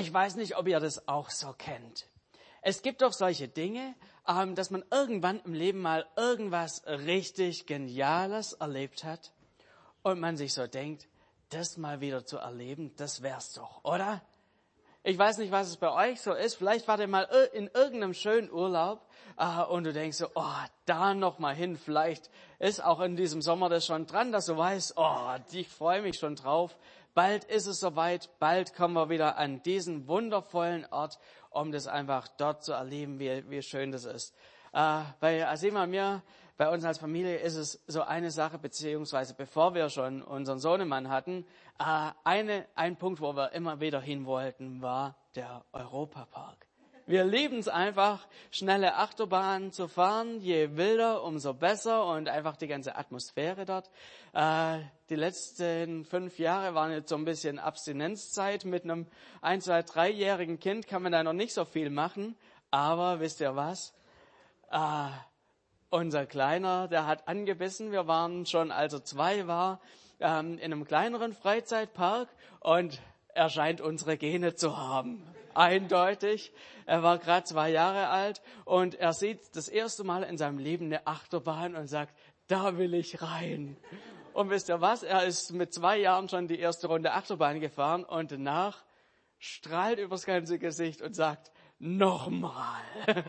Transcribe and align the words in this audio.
Ich 0.00 0.12
weiß 0.12 0.36
nicht, 0.36 0.56
ob 0.56 0.68
ihr 0.68 0.78
das 0.78 1.08
auch 1.08 1.28
so 1.28 1.52
kennt. 1.52 2.06
Es 2.62 2.82
gibt 2.82 3.02
doch 3.02 3.12
solche 3.12 3.48
Dinge, 3.48 3.96
ähm, 4.28 4.54
dass 4.54 4.70
man 4.70 4.84
irgendwann 4.92 5.40
im 5.40 5.54
Leben 5.54 5.80
mal 5.80 6.06
irgendwas 6.16 6.86
richtig 6.86 7.66
Geniales 7.66 8.52
erlebt 8.52 9.02
hat 9.02 9.32
und 10.04 10.20
man 10.20 10.36
sich 10.36 10.54
so 10.54 10.68
denkt, 10.68 11.08
das 11.48 11.78
mal 11.78 12.00
wieder 12.00 12.24
zu 12.24 12.38
erleben, 12.38 12.94
das 12.96 13.22
wär's 13.22 13.54
doch, 13.54 13.82
oder? 13.82 14.22
Ich 15.02 15.18
weiß 15.18 15.38
nicht, 15.38 15.50
was 15.50 15.68
es 15.68 15.76
bei 15.76 15.90
euch 15.90 16.20
so 16.20 16.32
ist. 16.32 16.54
Vielleicht 16.54 16.86
wart 16.86 17.00
ihr 17.00 17.08
mal 17.08 17.22
in 17.52 17.68
irgendeinem 17.74 18.14
schönen 18.14 18.52
Urlaub 18.52 19.04
äh, 19.36 19.62
und 19.62 19.82
du 19.82 19.92
denkst 19.92 20.18
so, 20.18 20.28
oh, 20.34 20.44
da 20.86 21.14
noch 21.14 21.40
mal 21.40 21.54
hin. 21.56 21.76
Vielleicht 21.76 22.30
ist 22.60 22.84
auch 22.84 23.00
in 23.00 23.16
diesem 23.16 23.42
Sommer 23.42 23.68
das 23.68 23.84
schon 23.84 24.06
dran, 24.06 24.30
dass 24.30 24.46
du 24.46 24.56
weißt, 24.56 24.94
oh, 24.96 25.34
ich 25.50 25.68
freue 25.68 26.02
mich 26.02 26.18
schon 26.18 26.36
drauf. 26.36 26.76
Bald 27.18 27.42
ist 27.42 27.66
es 27.66 27.80
soweit, 27.80 28.30
bald 28.38 28.76
kommen 28.76 28.94
wir 28.94 29.08
wieder 29.08 29.38
an 29.38 29.60
diesen 29.64 30.06
wundervollen 30.06 30.86
Ort, 30.92 31.18
um 31.50 31.72
das 31.72 31.88
einfach 31.88 32.28
dort 32.28 32.62
zu 32.62 32.70
erleben, 32.70 33.18
wie, 33.18 33.42
wie 33.50 33.60
schön 33.60 33.90
das 33.90 34.04
ist. 34.04 34.36
Äh, 34.72 35.00
bei 35.18 35.44
Asima 35.44 35.82
und 35.82 35.90
mir, 35.90 36.22
bei 36.56 36.68
uns 36.68 36.84
als 36.84 36.98
Familie 36.98 37.38
ist 37.38 37.56
es 37.56 37.82
so 37.88 38.02
eine 38.02 38.30
Sache, 38.30 38.56
beziehungsweise 38.56 39.34
bevor 39.34 39.74
wir 39.74 39.90
schon 39.90 40.22
unseren 40.22 40.60
Sohnemann 40.60 41.08
hatten, 41.08 41.44
äh, 41.80 42.12
eine, 42.22 42.68
ein 42.76 42.94
Punkt, 42.94 43.20
wo 43.20 43.34
wir 43.34 43.50
immer 43.50 43.80
wieder 43.80 44.00
hin 44.00 44.24
wollten, 44.24 44.80
war 44.80 45.16
der 45.34 45.64
Europapark. 45.72 46.67
Wir 47.08 47.24
lieben 47.24 47.58
es 47.58 47.68
einfach, 47.68 48.26
schnelle 48.50 48.96
Achterbahnen 48.96 49.72
zu 49.72 49.88
fahren. 49.88 50.42
Je 50.42 50.76
wilder, 50.76 51.24
umso 51.24 51.54
besser 51.54 52.04
und 52.04 52.28
einfach 52.28 52.58
die 52.58 52.66
ganze 52.66 52.96
Atmosphäre 52.96 53.64
dort. 53.64 53.88
Äh, 54.34 54.80
die 55.08 55.16
letzten 55.16 56.04
fünf 56.04 56.38
Jahre 56.38 56.74
waren 56.74 56.92
jetzt 56.92 57.08
so 57.08 57.16
ein 57.16 57.24
bisschen 57.24 57.58
Abstinenzzeit. 57.58 58.66
Mit 58.66 58.84
einem 58.84 59.06
ein, 59.40 59.62
zwei, 59.62 59.80
dreijährigen 59.80 60.60
Kind 60.60 60.86
kann 60.86 61.02
man 61.02 61.12
da 61.12 61.22
noch 61.22 61.32
nicht 61.32 61.54
so 61.54 61.64
viel 61.64 61.88
machen. 61.88 62.36
Aber 62.70 63.20
wisst 63.20 63.40
ihr 63.40 63.56
was? 63.56 63.94
Äh, 64.70 65.08
unser 65.88 66.26
Kleiner, 66.26 66.88
der 66.88 67.06
hat 67.06 67.26
angebissen. 67.26 67.90
Wir 67.90 68.06
waren 68.06 68.44
schon, 68.44 68.70
als 68.70 68.92
er 68.92 69.02
zwei 69.02 69.46
war, 69.46 69.80
ähm, 70.20 70.58
in 70.58 70.74
einem 70.74 70.84
kleineren 70.84 71.32
Freizeitpark 71.32 72.28
und 72.60 73.00
er 73.32 73.48
scheint 73.48 73.80
unsere 73.80 74.18
Gene 74.18 74.56
zu 74.56 74.76
haben 74.76 75.26
eindeutig. 75.58 76.52
Er 76.86 77.02
war 77.02 77.18
gerade 77.18 77.44
zwei 77.44 77.70
Jahre 77.70 78.08
alt 78.08 78.40
und 78.64 78.94
er 78.94 79.12
sieht 79.12 79.54
das 79.54 79.68
erste 79.68 80.04
Mal 80.04 80.22
in 80.22 80.38
seinem 80.38 80.58
Leben 80.58 80.86
eine 80.86 81.06
Achterbahn 81.06 81.74
und 81.74 81.86
sagt, 81.88 82.14
da 82.46 82.78
will 82.78 82.94
ich 82.94 83.20
rein. 83.20 83.76
Und 84.32 84.50
wisst 84.50 84.68
ihr 84.68 84.80
was? 84.80 85.02
Er 85.02 85.24
ist 85.24 85.52
mit 85.52 85.74
zwei 85.74 85.98
Jahren 85.98 86.28
schon 86.28 86.46
die 86.46 86.58
erste 86.58 86.86
Runde 86.86 87.12
Achterbahn 87.12 87.60
gefahren 87.60 88.04
und 88.04 88.30
danach 88.30 88.84
strahlt 89.38 89.98
übers 89.98 90.24
ganze 90.24 90.58
Gesicht 90.58 91.02
und 91.02 91.14
sagt, 91.14 91.50
nochmal. 91.78 92.82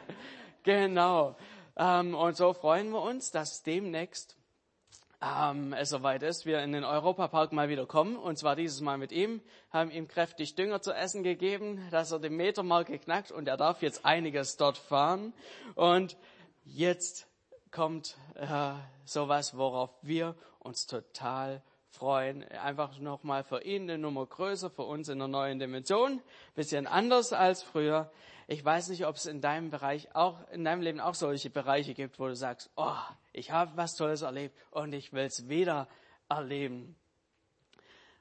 genau. 0.63 1.35
Ähm, 1.75 2.15
und 2.15 2.37
so 2.37 2.53
freuen 2.53 2.91
wir 2.91 3.01
uns, 3.01 3.31
dass 3.31 3.63
demnächst 3.63 4.38
ähm, 5.21 5.73
es 5.73 5.89
soweit 5.89 6.23
ist, 6.23 6.45
wir 6.45 6.61
in 6.63 6.71
den 6.71 6.83
Europapark 6.83 7.51
mal 7.51 7.67
wieder 7.67 7.85
kommen, 7.85 8.15
und 8.15 8.37
zwar 8.37 8.55
dieses 8.55 8.79
Mal 8.79 8.97
mit 8.97 9.11
ihm, 9.11 9.41
haben 9.71 9.91
ihm 9.91 10.07
kräftig 10.07 10.55
Dünger 10.55 10.81
zu 10.81 10.93
essen 10.93 11.23
gegeben, 11.23 11.85
dass 11.91 12.11
er 12.11 12.19
den 12.19 12.37
Metermarke 12.37 12.97
knackt 12.99 13.31
und 13.31 13.47
er 13.47 13.57
darf 13.57 13.81
jetzt 13.81 14.05
einiges 14.05 14.55
dort 14.55 14.77
fahren. 14.77 15.33
Und 15.75 16.17
jetzt 16.63 17.27
kommt 17.71 18.17
äh, 18.35 18.73
sowas, 19.03 19.57
worauf 19.57 19.91
wir 20.01 20.35
uns 20.59 20.87
total 20.87 21.61
freuen. 21.89 22.43
Einfach 22.43 22.97
nochmal 22.99 23.43
für 23.43 23.61
ihn 23.63 23.83
eine 23.83 23.97
Nummer 23.97 24.25
größer, 24.25 24.69
für 24.69 24.83
uns 24.83 25.09
in 25.09 25.15
einer 25.15 25.27
neuen 25.27 25.59
Dimension, 25.59 26.21
bisschen 26.55 26.87
anders 26.87 27.33
als 27.33 27.61
früher. 27.61 28.09
Ich 28.51 28.65
weiß 28.65 28.89
nicht, 28.89 29.05
ob 29.05 29.15
es 29.15 29.27
in 29.27 29.41
deinem 29.41 29.69
Bereich 29.69 30.15
auch, 30.15 30.39
in 30.49 30.63
deinem 30.63 30.81
Leben 30.81 30.99
auch 30.99 31.13
solche 31.13 31.51
Bereiche 31.51 31.93
gibt, 31.93 32.17
wo 32.17 32.25
du 32.25 32.35
sagst, 32.35 32.71
oh, 32.75 32.95
ich 33.31 33.51
habe 33.51 33.77
was 33.77 33.95
Tolles 33.95 34.23
erlebt 34.23 34.57
und 34.71 34.91
ich 34.91 35.13
will 35.13 35.25
es 35.25 35.47
wieder 35.49 35.87
erleben. 36.29 36.95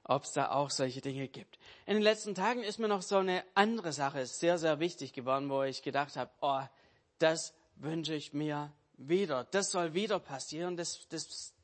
Ob 0.05 0.25
es 0.25 0.33
da 0.33 0.51
auch 0.51 0.69
solche 0.69 1.01
Dinge 1.01 1.29
gibt. 1.29 1.59
In 1.87 1.95
den 1.95 2.03
letzten 2.03 2.35
Tagen 2.35 2.63
ist 2.63 2.79
mir 2.79 2.89
noch 2.89 3.01
so 3.01 3.17
eine 3.17 3.43
andere 3.55 3.95
Sache 3.95 4.27
sehr, 4.27 4.59
sehr 4.59 4.81
wichtig 4.81 5.15
geworden, 5.15 5.49
wo 5.49 5.63
ich 5.63 5.81
gedacht 5.81 6.15
habe, 6.19 6.31
oh, 6.43 6.61
das 7.19 7.55
wünsche 7.77 8.15
ich 8.15 8.35
mir 8.35 8.71
wieder. 8.99 9.45
Das 9.45 9.71
soll 9.71 9.95
wieder 9.95 10.19
passieren. 10.19 10.77
Das, 10.77 11.09
das, 11.09 11.55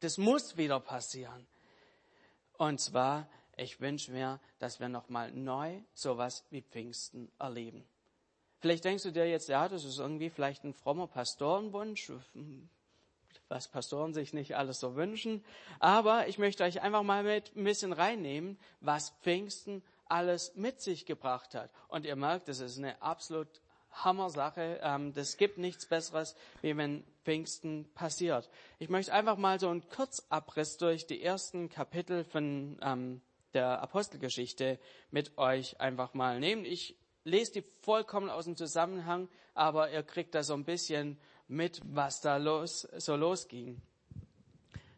das 0.00 0.16
muss 0.16 0.56
wieder 0.56 0.80
passieren. 0.80 1.46
Und 2.56 2.80
zwar, 2.80 3.28
ich 3.58 3.82
wünsche 3.82 4.12
mir, 4.12 4.40
dass 4.60 4.80
wir 4.80 4.88
nochmal 4.88 5.30
neu 5.30 5.78
sowas 5.92 6.42
wie 6.48 6.62
Pfingsten 6.62 7.30
erleben. 7.38 7.84
Vielleicht 8.64 8.86
denkst 8.86 9.02
du 9.02 9.10
dir 9.10 9.28
jetzt, 9.28 9.50
ja, 9.50 9.68
das 9.68 9.84
ist 9.84 9.98
irgendwie 9.98 10.30
vielleicht 10.30 10.64
ein 10.64 10.72
frommer 10.72 11.06
Pastorenwunsch, 11.06 12.10
was 13.50 13.68
Pastoren 13.68 14.14
sich 14.14 14.32
nicht 14.32 14.56
alles 14.56 14.80
so 14.80 14.96
wünschen. 14.96 15.44
Aber 15.80 16.28
ich 16.28 16.38
möchte 16.38 16.64
euch 16.64 16.80
einfach 16.80 17.02
mal 17.02 17.24
mit 17.24 17.54
ein 17.54 17.64
bisschen 17.64 17.92
reinnehmen, 17.92 18.56
was 18.80 19.10
Pfingsten 19.20 19.82
alles 20.06 20.54
mit 20.54 20.80
sich 20.80 21.04
gebracht 21.04 21.54
hat. 21.54 21.70
Und 21.88 22.06
ihr 22.06 22.16
merkt, 22.16 22.48
das 22.48 22.60
ist 22.60 22.78
eine 22.78 23.02
absolut 23.02 23.60
Hammer-Sache. 23.90 24.80
Ähm, 24.82 25.12
das 25.12 25.36
gibt 25.36 25.58
nichts 25.58 25.84
Besseres, 25.84 26.34
wie 26.62 26.74
wenn 26.74 27.04
Pfingsten 27.22 27.84
passiert. 27.92 28.48
Ich 28.78 28.88
möchte 28.88 29.12
einfach 29.12 29.36
mal 29.36 29.60
so 29.60 29.68
einen 29.68 29.86
Kurzabriss 29.90 30.78
durch 30.78 31.06
die 31.06 31.22
ersten 31.22 31.68
Kapitel 31.68 32.24
von 32.24 32.78
ähm, 32.80 33.20
der 33.52 33.82
Apostelgeschichte 33.82 34.78
mit 35.10 35.36
euch 35.36 35.82
einfach 35.82 36.14
mal 36.14 36.40
nehmen. 36.40 36.64
Ich 36.64 36.96
lest 37.24 37.56
die 37.56 37.64
vollkommen 37.80 38.30
aus 38.30 38.44
dem 38.44 38.56
Zusammenhang, 38.56 39.28
aber 39.54 39.90
ihr 39.90 40.02
kriegt 40.02 40.34
da 40.34 40.42
so 40.42 40.54
ein 40.54 40.64
bisschen 40.64 41.18
mit, 41.48 41.80
was 41.84 42.20
da 42.20 42.36
los, 42.36 42.88
so 42.96 43.16
losging. 43.16 43.80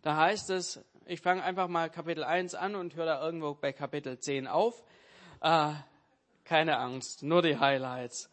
Da 0.03 0.17
heißt 0.17 0.51
es, 0.51 0.85
ich 1.07 1.21
fange 1.21 1.43
einfach 1.43 1.69
mal 1.69 1.89
Kapitel 1.91 2.25
1 2.25 2.55
an 2.55 2.75
und 2.75 2.95
höre 2.95 3.07
da 3.07 3.25
irgendwo 3.25 3.55
bei 3.55 3.73
Kapitel 3.73 4.19
10 4.19 4.47
auf. 4.47 4.85
Äh, 5.41 5.73
keine 6.45 6.79
Angst, 6.79 7.23
nur 7.23 7.43
die 7.43 7.59
Highlights. 7.59 8.31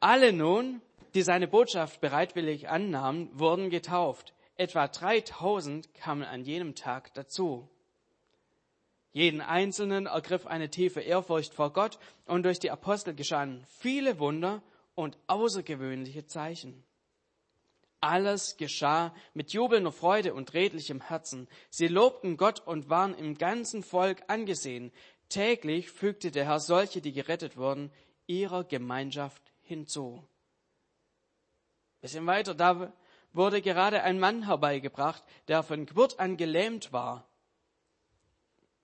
Alle 0.00 0.32
nun, 0.32 0.82
die 1.14 1.22
seine 1.22 1.48
Botschaft 1.48 2.00
bereitwillig 2.00 2.68
annahmen, 2.68 3.30
wurden 3.32 3.70
getauft. 3.70 4.34
Etwa 4.56 4.88
3000 4.88 5.94
kamen 5.94 6.24
an 6.24 6.44
jenem 6.44 6.74
Tag 6.74 7.14
dazu. 7.14 7.68
Jeden 9.14 9.40
Einzelnen 9.40 10.06
ergriff 10.06 10.44
eine 10.44 10.70
tiefe 10.70 11.00
Ehrfurcht 11.00 11.54
vor 11.54 11.72
Gott 11.72 12.00
und 12.26 12.42
durch 12.42 12.58
die 12.58 12.72
Apostel 12.72 13.14
geschahen 13.14 13.64
viele 13.78 14.18
Wunder 14.18 14.60
und 14.96 15.16
außergewöhnliche 15.28 16.26
Zeichen. 16.26 16.82
Alles 18.00 18.56
geschah 18.56 19.14
mit 19.32 19.52
jubelnder 19.52 19.92
Freude 19.92 20.34
und 20.34 20.52
redlichem 20.52 21.00
Herzen. 21.00 21.46
Sie 21.70 21.86
lobten 21.86 22.36
Gott 22.36 22.66
und 22.66 22.90
waren 22.90 23.14
im 23.14 23.38
ganzen 23.38 23.84
Volk 23.84 24.24
angesehen. 24.26 24.90
Täglich 25.28 25.92
fügte 25.92 26.32
der 26.32 26.46
Herr 26.46 26.58
solche, 26.58 27.00
die 27.00 27.12
gerettet 27.12 27.56
wurden, 27.56 27.92
ihrer 28.26 28.64
Gemeinschaft 28.64 29.42
hinzu. 29.62 30.26
Bisschen 32.00 32.26
weiter, 32.26 32.56
da 32.56 32.92
wurde 33.32 33.62
gerade 33.62 34.02
ein 34.02 34.18
Mann 34.18 34.46
herbeigebracht, 34.46 35.22
der 35.46 35.62
von 35.62 35.86
Geburt 35.86 36.18
an 36.18 36.36
gelähmt 36.36 36.92
war. 36.92 37.28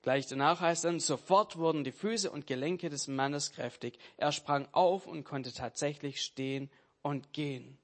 Gleich 0.03 0.27
danach 0.27 0.61
heißt 0.61 0.85
dann, 0.85 0.99
sofort 0.99 1.59
wurden 1.59 1.85
die 1.85 1.93
Füße 1.93 2.31
und 2.31 2.47
Gelenke 2.47 2.89
des 2.89 3.07
Mannes 3.07 3.53
kräftig. 3.53 3.99
Er 4.17 4.33
sprang 4.33 4.67
auf 4.73 5.07
und 5.07 5.25
konnte 5.25 5.53
tatsächlich 5.53 6.23
stehen 6.23 6.71
und 7.03 7.33
gehen. 7.33 7.79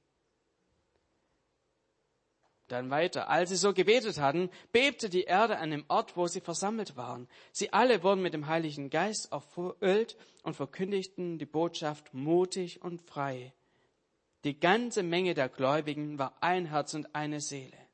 Dann 2.69 2.91
weiter. 2.91 3.29
Als 3.29 3.51
sie 3.51 3.57
so 3.57 3.73
gebetet 3.73 4.19
hatten, 4.19 4.51
bebte 4.73 5.09
die 5.09 5.25
Erde 5.25 5.59
an 5.59 5.71
dem 5.71 5.85
Ort, 5.89 6.17
wo 6.17 6.27
sie 6.27 6.41
versammelt 6.41 6.97
waren. 6.97 7.29
Sie 7.53 7.73
alle 7.73 8.03
wurden 8.03 8.23
mit 8.23 8.35
dem 8.35 8.49
Heiligen 8.49 8.91
Geist 8.91 9.31
erfüllt 9.31 10.17
und 10.43 10.55
verkündigten 10.55 11.39
die 11.39 11.47
Botschaft 11.47 12.13
mutig 12.13 12.83
und 12.83 13.03
frei. 13.03 13.53
Die 14.43 14.59
ganze 14.59 15.03
Menge 15.03 15.35
der 15.35 15.49
Gläubigen 15.49 16.19
war 16.19 16.37
ein 16.41 16.67
Herz 16.67 16.95
und 16.95 17.15
eine 17.15 17.41
Seele. 17.41 17.86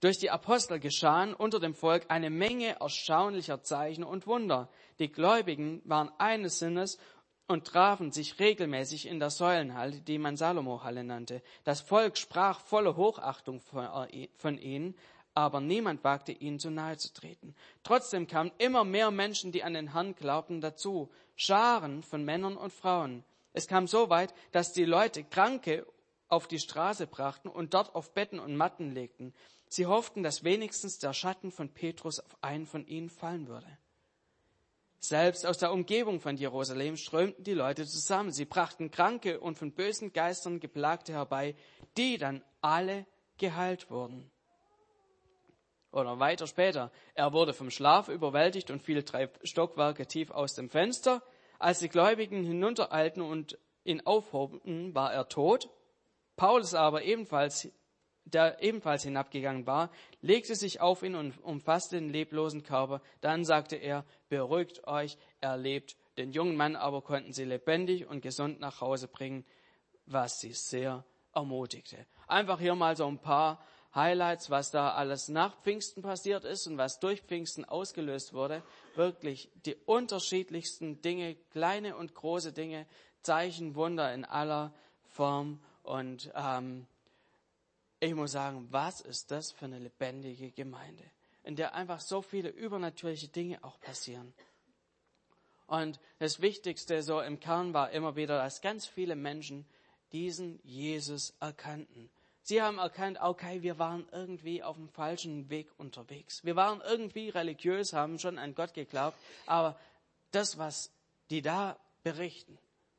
Durch 0.00 0.18
die 0.18 0.30
Apostel 0.30 0.78
geschahen 0.78 1.34
unter 1.34 1.58
dem 1.58 1.74
Volk 1.74 2.06
eine 2.08 2.30
Menge 2.30 2.80
erstaunlicher 2.80 3.62
Zeichen 3.62 4.04
und 4.04 4.28
Wunder. 4.28 4.68
Die 5.00 5.10
Gläubigen 5.10 5.82
waren 5.84 6.10
eines 6.18 6.60
Sinnes 6.60 6.98
und 7.48 7.66
trafen 7.66 8.12
sich 8.12 8.38
regelmäßig 8.38 9.08
in 9.08 9.18
der 9.18 9.30
Säulenhalle, 9.30 10.00
die 10.00 10.18
man 10.18 10.36
Salomo-Halle 10.36 11.02
nannte. 11.02 11.42
Das 11.64 11.80
Volk 11.80 12.16
sprach 12.16 12.60
voller 12.60 12.94
Hochachtung 12.94 13.60
von 13.60 14.58
ihnen, 14.58 14.94
aber 15.34 15.60
niemand 15.60 16.04
wagte 16.04 16.30
ihnen 16.30 16.60
zu 16.60 16.70
nahe 16.70 16.96
zu 16.96 17.12
treten. 17.12 17.56
Trotzdem 17.82 18.28
kamen 18.28 18.52
immer 18.58 18.84
mehr 18.84 19.10
Menschen, 19.10 19.50
die 19.50 19.64
an 19.64 19.74
den 19.74 19.94
Herrn 19.94 20.14
glaubten, 20.14 20.60
dazu. 20.60 21.10
Scharen 21.34 22.02
von 22.04 22.24
Männern 22.24 22.56
und 22.56 22.72
Frauen. 22.72 23.24
Es 23.52 23.66
kam 23.66 23.88
so 23.88 24.10
weit, 24.10 24.32
dass 24.52 24.72
die 24.72 24.84
Leute 24.84 25.24
Kranke 25.24 25.86
auf 26.28 26.46
die 26.46 26.58
Straße 26.58 27.06
brachten 27.06 27.48
und 27.48 27.74
dort 27.74 27.94
auf 27.94 28.12
Betten 28.12 28.38
und 28.38 28.56
Matten 28.56 28.92
legten. 28.92 29.32
Sie 29.68 29.86
hofften, 29.86 30.22
dass 30.22 30.44
wenigstens 30.44 30.98
der 30.98 31.12
Schatten 31.12 31.50
von 31.50 31.68
Petrus 31.68 32.20
auf 32.20 32.36
einen 32.42 32.66
von 32.66 32.86
ihnen 32.86 33.10
fallen 33.10 33.48
würde. 33.48 33.66
Selbst 35.00 35.46
aus 35.46 35.58
der 35.58 35.72
Umgebung 35.72 36.20
von 36.20 36.36
Jerusalem 36.36 36.96
strömten 36.96 37.44
die 37.44 37.54
Leute 37.54 37.86
zusammen. 37.86 38.32
Sie 38.32 38.44
brachten 38.44 38.90
Kranke 38.90 39.38
und 39.38 39.56
von 39.56 39.72
bösen 39.72 40.12
Geistern 40.12 40.58
geplagte 40.58 41.12
herbei, 41.12 41.54
die 41.96 42.18
dann 42.18 42.42
alle 42.60 43.06
geheilt 43.36 43.90
wurden. 43.90 44.30
Oder 45.92 46.18
weiter 46.18 46.46
später, 46.46 46.90
er 47.14 47.32
wurde 47.32 47.54
vom 47.54 47.70
Schlaf 47.70 48.08
überwältigt 48.08 48.70
und 48.70 48.82
fiel 48.82 49.02
drei 49.02 49.30
Stockwerke 49.42 50.06
tief 50.06 50.30
aus 50.30 50.54
dem 50.54 50.68
Fenster. 50.68 51.22
Als 51.58 51.78
die 51.78 51.88
Gläubigen 51.88 52.44
hinuntereilten 52.44 53.22
und 53.22 53.58
ihn 53.84 54.04
aufhoben, 54.04 54.94
war 54.94 55.12
er 55.12 55.28
tot. 55.28 55.70
Paulus 56.36 56.74
aber 56.74 57.02
ebenfalls, 57.04 57.68
der 58.32 58.62
ebenfalls 58.62 59.02
hinabgegangen 59.04 59.66
war, 59.66 59.90
legte 60.20 60.54
sich 60.54 60.80
auf 60.80 61.02
ihn 61.02 61.14
und 61.14 61.42
umfasste 61.42 61.96
den 61.96 62.10
leblosen 62.10 62.62
Körper. 62.62 63.00
Dann 63.20 63.44
sagte 63.44 63.76
er, 63.76 64.04
beruhigt 64.28 64.86
euch, 64.86 65.16
er 65.40 65.56
lebt. 65.56 65.96
Den 66.16 66.32
jungen 66.32 66.56
Mann 66.56 66.76
aber 66.76 67.02
konnten 67.02 67.32
sie 67.32 67.44
lebendig 67.44 68.06
und 68.06 68.22
gesund 68.22 68.60
nach 68.60 68.80
Hause 68.80 69.08
bringen, 69.08 69.44
was 70.06 70.40
sie 70.40 70.52
sehr 70.52 71.04
ermutigte. 71.34 72.06
Einfach 72.26 72.60
hier 72.60 72.74
mal 72.74 72.96
so 72.96 73.06
ein 73.06 73.18
paar 73.18 73.64
Highlights, 73.94 74.50
was 74.50 74.70
da 74.70 74.92
alles 74.92 75.28
nach 75.28 75.56
Pfingsten 75.62 76.02
passiert 76.02 76.44
ist 76.44 76.66
und 76.66 76.76
was 76.76 77.00
durch 77.00 77.22
Pfingsten 77.22 77.64
ausgelöst 77.64 78.34
wurde. 78.34 78.62
Wirklich 78.94 79.50
die 79.64 79.76
unterschiedlichsten 79.86 81.00
Dinge, 81.00 81.36
kleine 81.50 81.96
und 81.96 82.14
große 82.14 82.52
Dinge, 82.52 82.86
Zeichen, 83.22 83.74
Wunder 83.74 84.12
in 84.12 84.24
aller 84.24 84.74
Form. 85.06 85.60
Und 85.82 86.30
ähm, 86.34 86.86
ich 88.00 88.14
muss 88.14 88.32
sagen, 88.32 88.68
was 88.70 89.00
ist 89.00 89.30
das 89.30 89.50
für 89.52 89.64
eine 89.64 89.78
lebendige 89.78 90.50
Gemeinde, 90.50 91.04
in 91.42 91.56
der 91.56 91.74
einfach 91.74 92.00
so 92.00 92.22
viele 92.22 92.48
übernatürliche 92.48 93.28
Dinge 93.28 93.62
auch 93.64 93.80
passieren. 93.80 94.32
Und 95.66 96.00
das 96.18 96.40
Wichtigste 96.40 97.02
so 97.02 97.20
im 97.20 97.40
Kern 97.40 97.74
war 97.74 97.90
immer 97.90 98.16
wieder, 98.16 98.38
dass 98.38 98.60
ganz 98.60 98.86
viele 98.86 99.16
Menschen 99.16 99.66
diesen 100.12 100.60
Jesus 100.64 101.34
erkannten. 101.40 102.08
Sie 102.42 102.62
haben 102.62 102.78
erkannt, 102.78 103.18
okay, 103.20 103.62
wir 103.62 103.78
waren 103.78 104.08
irgendwie 104.10 104.62
auf 104.62 104.76
dem 104.76 104.88
falschen 104.88 105.50
Weg 105.50 105.68
unterwegs. 105.76 106.42
Wir 106.44 106.56
waren 106.56 106.80
irgendwie 106.80 107.28
religiös, 107.28 107.92
haben 107.92 108.18
schon 108.18 108.38
an 108.38 108.54
Gott 108.54 108.72
geglaubt, 108.72 109.18
aber 109.44 109.78
das, 110.30 110.56
was 110.56 110.90
die 111.28 111.42
da 111.42 111.78
berichten, 112.02 112.58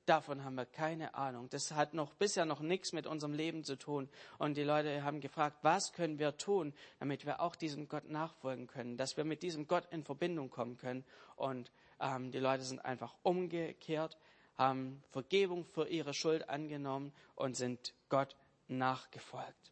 davon 0.09 0.43
haben 0.43 0.55
wir 0.55 0.65
keine 0.65 1.13
Ahnung. 1.13 1.49
Das 1.49 1.71
hat 1.71 1.93
noch 1.93 2.13
bisher 2.15 2.45
noch 2.45 2.59
nichts 2.59 2.91
mit 2.93 3.05
unserem 3.05 3.33
Leben 3.33 3.63
zu 3.63 3.77
tun. 3.77 4.09
Und 4.39 4.57
die 4.57 4.63
Leute 4.63 5.03
haben 5.03 5.21
gefragt, 5.21 5.57
was 5.61 5.93
können 5.93 6.17
wir 6.17 6.35
tun, 6.35 6.73
damit 6.99 7.25
wir 7.25 7.39
auch 7.39 7.55
diesem 7.55 7.87
Gott 7.87 8.09
nachfolgen 8.09 8.67
können, 8.67 8.97
dass 8.97 9.17
wir 9.17 9.23
mit 9.23 9.43
diesem 9.43 9.67
Gott 9.67 9.87
in 9.91 10.03
Verbindung 10.03 10.49
kommen 10.49 10.77
können. 10.77 11.05
Und 11.35 11.71
ähm, 11.99 12.31
die 12.31 12.39
Leute 12.39 12.63
sind 12.63 12.83
einfach 12.83 13.15
umgekehrt, 13.21 14.17
haben 14.57 15.03
Vergebung 15.11 15.63
für 15.65 15.87
ihre 15.87 16.13
Schuld 16.13 16.49
angenommen 16.49 17.13
und 17.35 17.55
sind 17.55 17.93
Gott 18.09 18.35
nachgefolgt. 18.67 19.71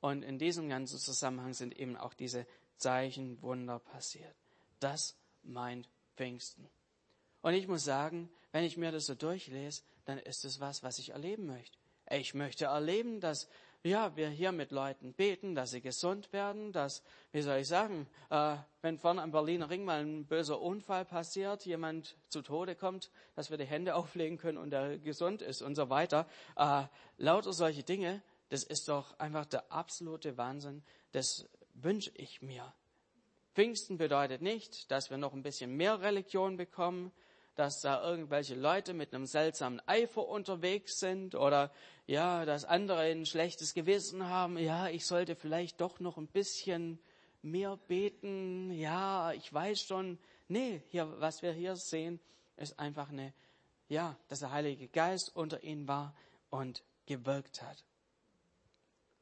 Und 0.00 0.22
in 0.22 0.38
diesem 0.38 0.68
ganzen 0.68 0.98
Zusammenhang 0.98 1.52
sind 1.52 1.76
eben 1.76 1.96
auch 1.96 2.14
diese 2.14 2.46
Zeichen, 2.76 3.42
Wunder 3.42 3.78
passiert. 3.78 4.34
Das 4.78 5.16
meint 5.42 5.88
Pfingsten. 6.16 6.68
Und 7.42 7.54
ich 7.54 7.68
muss 7.68 7.84
sagen, 7.84 8.30
wenn 8.52 8.64
ich 8.64 8.76
mir 8.76 8.92
das 8.92 9.06
so 9.06 9.14
durchlese, 9.14 9.82
dann 10.04 10.18
ist 10.18 10.44
es 10.44 10.60
was, 10.60 10.82
was 10.82 10.98
ich 10.98 11.10
erleben 11.10 11.46
möchte. 11.46 11.78
Ich 12.10 12.34
möchte 12.34 12.66
erleben, 12.66 13.20
dass 13.20 13.48
ja, 13.82 14.14
wir 14.14 14.28
hier 14.28 14.52
mit 14.52 14.72
Leuten 14.72 15.14
beten, 15.14 15.54
dass 15.54 15.70
sie 15.70 15.80
gesund 15.80 16.32
werden, 16.32 16.72
dass, 16.72 17.02
wie 17.32 17.40
soll 17.40 17.58
ich 17.58 17.68
sagen, 17.68 18.06
äh, 18.28 18.56
wenn 18.82 18.98
vorne 18.98 19.22
am 19.22 19.30
Berliner 19.30 19.70
Ring 19.70 19.84
mal 19.84 20.00
ein 20.00 20.26
böser 20.26 20.60
Unfall 20.60 21.06
passiert, 21.06 21.64
jemand 21.64 22.16
zu 22.28 22.42
Tode 22.42 22.74
kommt, 22.74 23.10
dass 23.36 23.50
wir 23.50 23.56
die 23.56 23.64
Hände 23.64 23.94
auflegen 23.96 24.36
können 24.36 24.58
und 24.58 24.72
er 24.72 24.98
gesund 24.98 25.40
ist 25.40 25.62
und 25.62 25.76
so 25.76 25.88
weiter. 25.88 26.26
Äh, 26.56 26.84
lauter 27.16 27.54
solche 27.54 27.82
Dinge, 27.82 28.22
das 28.50 28.64
ist 28.64 28.88
doch 28.88 29.18
einfach 29.18 29.46
der 29.46 29.72
absolute 29.72 30.36
Wahnsinn. 30.36 30.82
Das 31.12 31.48
wünsche 31.72 32.10
ich 32.14 32.42
mir. 32.42 32.74
Pfingsten 33.54 33.96
bedeutet 33.96 34.42
nicht, 34.42 34.90
dass 34.90 35.10
wir 35.10 35.16
noch 35.16 35.32
ein 35.32 35.42
bisschen 35.42 35.76
mehr 35.76 36.02
Religion 36.02 36.56
bekommen, 36.56 37.12
dass 37.60 37.82
da 37.82 38.02
irgendwelche 38.02 38.54
Leute 38.54 38.94
mit 38.94 39.12
einem 39.12 39.26
seltsamen 39.26 39.86
Eifer 39.86 40.26
unterwegs 40.26 40.98
sind 40.98 41.34
oder 41.34 41.70
ja, 42.06 42.46
dass 42.46 42.64
andere 42.64 43.00
ein 43.00 43.26
schlechtes 43.26 43.74
Gewissen 43.74 44.26
haben. 44.28 44.56
Ja, 44.56 44.88
ich 44.88 45.04
sollte 45.04 45.36
vielleicht 45.36 45.78
doch 45.78 46.00
noch 46.00 46.16
ein 46.16 46.26
bisschen 46.26 46.98
mehr 47.42 47.76
beten. 47.76 48.70
Ja, 48.72 49.32
ich 49.32 49.52
weiß 49.52 49.82
schon. 49.82 50.18
Nee, 50.48 50.80
hier, 50.88 51.20
was 51.20 51.42
wir 51.42 51.52
hier 51.52 51.76
sehen, 51.76 52.18
ist 52.56 52.78
einfach 52.78 53.10
eine, 53.10 53.34
ja, 53.90 54.16
dass 54.28 54.38
der 54.38 54.52
Heilige 54.52 54.88
Geist 54.88 55.30
unter 55.36 55.62
ihnen 55.62 55.86
war 55.86 56.14
und 56.48 56.82
gewirkt 57.04 57.60
hat. 57.60 57.84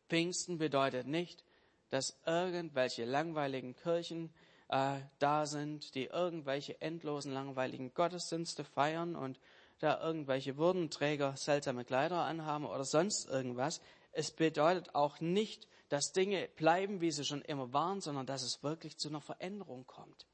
Pfingsten 0.09 0.59
bedeutet 0.59 1.09
nicht, 1.09 1.43
dass 1.91 2.17
irgendwelche 2.25 3.05
langweiligen 3.05 3.75
Kirchen 3.75 4.33
äh, 4.69 5.01
da 5.19 5.47
sind, 5.47 5.95
die 5.95 6.05
irgendwelche 6.05 6.81
endlosen, 6.81 7.33
langweiligen 7.33 7.95
Gottesdienste 7.95 8.65
feiern 8.65 9.17
und 9.17 9.41
da 9.79 10.01
irgendwelche 10.01 10.57
Würdenträger 10.57 11.37
seltsame 11.37 11.85
Kleider 11.85 12.25
anhaben 12.25 12.67
oder 12.67 12.85
sonst 12.85 13.27
irgendwas. 13.29 13.81
Es 14.13 14.31
bedeutet 14.31 14.95
auch 14.95 15.21
nicht, 15.21 15.69
dass 15.89 16.13
Dinge 16.13 16.49
bleiben, 16.57 17.01
wie 17.01 17.11
sie 17.11 17.25
schon 17.25 17.43
immer 17.43 17.73
waren, 17.73 18.01
sondern 18.01 18.27
dass 18.27 18.43
es 18.43 18.63
wirklich 18.63 18.99
zu 18.99 19.09
einer 19.09 19.21
Veränderung 19.21 19.87
kommt. 19.87 20.27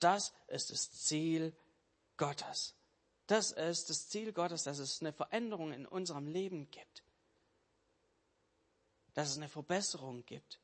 Das 0.00 0.32
ist 0.48 0.70
das 0.70 0.90
Ziel 0.92 1.54
Gottes. 2.16 2.74
Das 3.26 3.52
ist 3.52 3.90
das 3.90 4.08
Ziel 4.08 4.32
Gottes, 4.32 4.64
dass 4.64 4.78
es 4.78 5.00
eine 5.00 5.12
Veränderung 5.12 5.72
in 5.72 5.86
unserem 5.86 6.26
Leben 6.26 6.70
gibt. 6.70 7.04
Dass 9.14 9.30
es 9.30 9.36
eine 9.36 9.48
Verbesserung 9.48 10.24
gibt 10.24 10.58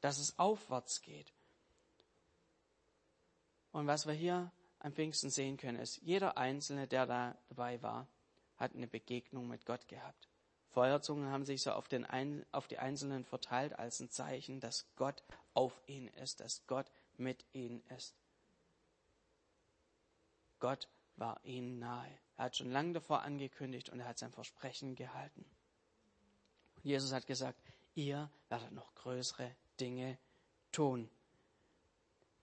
dass 0.00 0.18
es 0.18 0.38
aufwärts 0.38 1.02
geht. 1.02 1.32
Und 3.72 3.86
was 3.86 4.06
wir 4.06 4.14
hier 4.14 4.50
am 4.78 4.92
Pfingsten 4.92 5.30
sehen 5.30 5.56
können, 5.56 5.78
ist, 5.78 6.00
jeder 6.02 6.38
Einzelne, 6.38 6.86
der 6.86 7.06
da 7.06 7.36
dabei 7.48 7.82
war, 7.82 8.06
hat 8.56 8.74
eine 8.74 8.86
Begegnung 8.86 9.48
mit 9.48 9.66
Gott 9.66 9.86
gehabt. 9.88 10.28
Feuerzungen 10.70 11.30
haben 11.30 11.44
sich 11.44 11.62
so 11.62 11.72
auf, 11.72 11.88
den 11.88 12.04
ein, 12.04 12.44
auf 12.52 12.68
die 12.68 12.78
Einzelnen 12.78 13.24
verteilt 13.24 13.78
als 13.78 14.00
ein 14.00 14.10
Zeichen, 14.10 14.60
dass 14.60 14.86
Gott 14.96 15.22
auf 15.54 15.80
ihnen 15.86 16.08
ist, 16.08 16.40
dass 16.40 16.66
Gott 16.66 16.90
mit 17.16 17.44
ihnen 17.52 17.82
ist. 17.96 18.14
Gott 20.58 20.88
war 21.16 21.40
ihnen 21.44 21.78
nahe. 21.78 22.10
Er 22.36 22.46
hat 22.46 22.56
schon 22.56 22.70
lange 22.70 22.94
davor 22.94 23.22
angekündigt 23.22 23.88
und 23.88 24.00
er 24.00 24.08
hat 24.08 24.18
sein 24.18 24.32
Versprechen 24.32 24.94
gehalten. 24.94 25.44
Jesus 26.82 27.12
hat 27.12 27.26
gesagt, 27.26 27.58
ihr 27.94 28.30
werdet 28.48 28.72
noch 28.72 28.94
größere 28.94 29.54
Dinge 29.76 30.18
tun. 30.72 31.08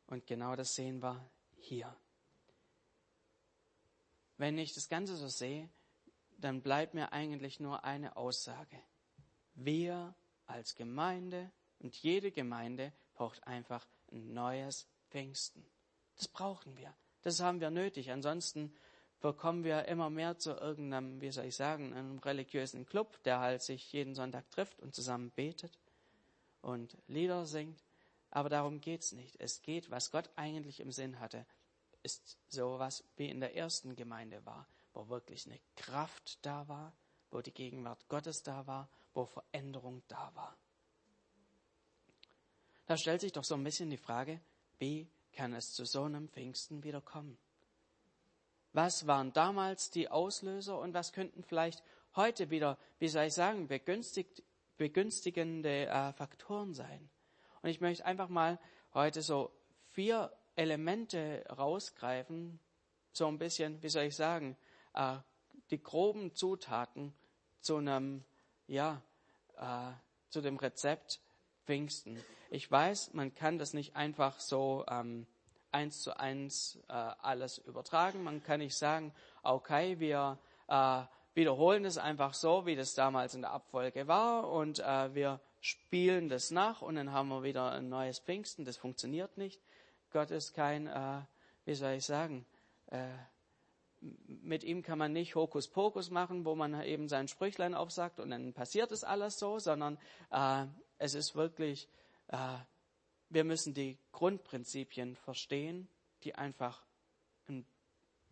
Und 0.07 0.25
genau 0.27 0.55
das 0.55 0.75
sehen 0.75 1.01
wir 1.01 1.29
hier. 1.57 1.95
Wenn 4.37 4.57
ich 4.57 4.73
das 4.73 4.89
Ganze 4.89 5.15
so 5.15 5.27
sehe, 5.27 5.69
dann 6.37 6.61
bleibt 6.61 6.93
mir 6.93 7.13
eigentlich 7.13 7.59
nur 7.59 7.83
eine 7.83 8.17
Aussage. 8.17 8.79
Wir 9.55 10.13
als 10.45 10.75
Gemeinde 10.75 11.51
und 11.79 11.95
jede 11.95 12.31
Gemeinde 12.31 12.91
braucht 13.13 13.45
einfach 13.47 13.87
ein 14.11 14.33
neues 14.33 14.87
Pfingsten. 15.09 15.65
Das 16.17 16.27
brauchen 16.27 16.75
wir. 16.77 16.93
Das 17.21 17.39
haben 17.39 17.61
wir 17.61 17.69
nötig. 17.69 18.11
Ansonsten 18.11 18.75
bekommen 19.21 19.63
wir 19.63 19.85
immer 19.85 20.09
mehr 20.09 20.37
zu 20.37 20.51
irgendeinem, 20.51 21.21
wie 21.21 21.31
soll 21.31 21.45
ich 21.45 21.55
sagen, 21.55 21.93
einem 21.93 22.19
religiösen 22.19 22.85
Club, 22.85 23.23
der 23.23 23.39
halt 23.39 23.61
sich 23.61 23.93
jeden 23.93 24.15
Sonntag 24.15 24.49
trifft 24.51 24.81
und 24.81 24.93
zusammen 24.93 25.31
betet 25.31 25.79
und 26.63 26.97
Lieder 27.07 27.45
singt. 27.45 27.83
Aber 28.31 28.49
darum 28.49 28.81
geht's 28.81 29.11
nicht. 29.11 29.35
Es 29.39 29.61
geht, 29.61 29.91
was 29.91 30.09
Gott 30.09 30.29
eigentlich 30.35 30.79
im 30.79 30.91
Sinn 30.91 31.19
hatte, 31.19 31.45
ist 32.01 32.37
sowas 32.47 33.03
wie 33.15 33.29
in 33.29 33.39
der 33.39 33.55
ersten 33.55 33.95
Gemeinde 33.95 34.43
war, 34.45 34.67
wo 34.93 35.07
wirklich 35.09 35.45
eine 35.45 35.59
Kraft 35.75 36.39
da 36.41 36.67
war, 36.67 36.93
wo 37.29 37.41
die 37.41 37.53
Gegenwart 37.53 38.07
Gottes 38.09 38.41
da 38.41 38.65
war, 38.65 38.89
wo 39.13 39.25
Veränderung 39.25 40.01
da 40.07 40.31
war. 40.33 40.57
Da 42.87 42.97
stellt 42.97 43.21
sich 43.21 43.31
doch 43.31 43.43
so 43.43 43.55
ein 43.55 43.63
bisschen 43.63 43.89
die 43.89 43.97
Frage, 43.97 44.39
wie 44.79 45.07
kann 45.33 45.53
es 45.53 45.73
zu 45.73 45.85
so 45.85 46.03
einem 46.03 46.27
Pfingsten 46.29 46.83
wieder 46.83 47.01
kommen? 47.01 47.37
Was 48.73 49.05
waren 49.05 49.31
damals 49.33 49.91
die 49.91 50.09
Auslöser 50.09 50.79
und 50.79 50.93
was 50.93 51.13
könnten 51.13 51.43
vielleicht 51.43 51.83
heute 52.15 52.49
wieder, 52.49 52.77
wie 52.99 53.07
soll 53.07 53.25
ich 53.25 53.33
sagen, 53.33 53.67
begünstigt 53.67 54.43
begünstigende 54.77 55.87
äh, 55.87 56.13
Faktoren 56.13 56.73
sein. 56.73 57.09
Und 57.61 57.69
ich 57.69 57.81
möchte 57.81 58.05
einfach 58.05 58.29
mal 58.29 58.59
heute 58.93 59.21
so 59.21 59.51
vier 59.91 60.31
Elemente 60.55 61.45
rausgreifen, 61.49 62.59
so 63.11 63.27
ein 63.27 63.37
bisschen, 63.37 63.81
wie 63.81 63.89
soll 63.89 64.03
ich 64.03 64.15
sagen, 64.15 64.57
äh, 64.93 65.17
die 65.69 65.81
groben 65.81 66.35
Zutaten 66.35 67.13
zu 67.61 67.77
einem, 67.77 68.23
ja, 68.67 69.01
äh, 69.57 69.91
zu 70.29 70.41
dem 70.41 70.57
Rezept 70.57 71.21
Pfingsten. 71.65 72.21
Ich 72.49 72.69
weiß, 72.69 73.13
man 73.13 73.33
kann 73.33 73.57
das 73.57 73.73
nicht 73.73 73.95
einfach 73.95 74.39
so 74.39 74.85
ähm, 74.89 75.25
eins 75.71 76.01
zu 76.01 76.17
eins 76.19 76.79
äh, 76.87 76.93
alles 76.93 77.57
übertragen. 77.59 78.23
Man 78.23 78.43
kann 78.43 78.59
nicht 78.59 78.75
sagen, 78.75 79.13
okay, 79.41 79.99
wir 79.99 80.37
äh, 80.67 81.03
wiederholen 81.33 81.85
es 81.85 81.97
einfach 81.97 82.33
so, 82.33 82.65
wie 82.65 82.75
das 82.75 82.93
damals 82.93 83.33
in 83.33 83.41
der 83.41 83.51
Abfolge 83.51 84.07
war 84.07 84.49
und 84.49 84.79
äh, 84.79 85.13
wir 85.13 85.39
spielen 85.61 86.29
das 86.29 86.51
nach 86.51 86.81
und 86.81 86.95
dann 86.95 87.11
haben 87.11 87.29
wir 87.29 87.43
wieder 87.43 87.71
ein 87.71 87.89
neues 87.89 88.19
Pfingsten. 88.19 88.65
Das 88.65 88.77
funktioniert 88.77 89.37
nicht. 89.37 89.61
Gott 90.11 90.29
ist 90.31 90.53
kein, 90.53 90.87
äh, 90.87 91.21
wie 91.65 91.73
soll 91.73 91.93
ich 91.93 92.05
sagen, 92.05 92.45
äh, 92.87 93.07
mit 94.27 94.63
ihm 94.63 94.83
kann 94.83 94.97
man 94.97 95.13
nicht 95.13 95.35
Hokuspokus 95.35 96.09
machen, 96.09 96.45
wo 96.45 96.55
man 96.55 96.81
eben 96.83 97.07
sein 97.07 97.27
Sprüchlein 97.27 97.73
aufsagt 97.73 98.19
und 98.19 98.31
dann 98.31 98.53
passiert 98.53 98.91
es 98.91 99.03
alles 99.03 99.39
so, 99.39 99.59
sondern 99.59 99.97
äh, 100.29 100.65
es 100.97 101.15
ist 101.15 101.35
wirklich, 101.35 101.87
äh, 102.27 102.57
wir 103.29 103.43
müssen 103.43 103.73
die 103.73 103.97
Grundprinzipien 104.11 105.15
verstehen, 105.15 105.87
die 106.23 106.35
einfach 106.35 106.83
einen, 107.47 107.65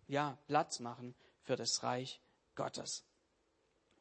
ja, 0.07 0.37
Platz 0.47 0.79
machen 0.81 1.15
für 1.43 1.55
das 1.55 1.81
Reich 1.83 2.19
Gottes. 2.55 3.05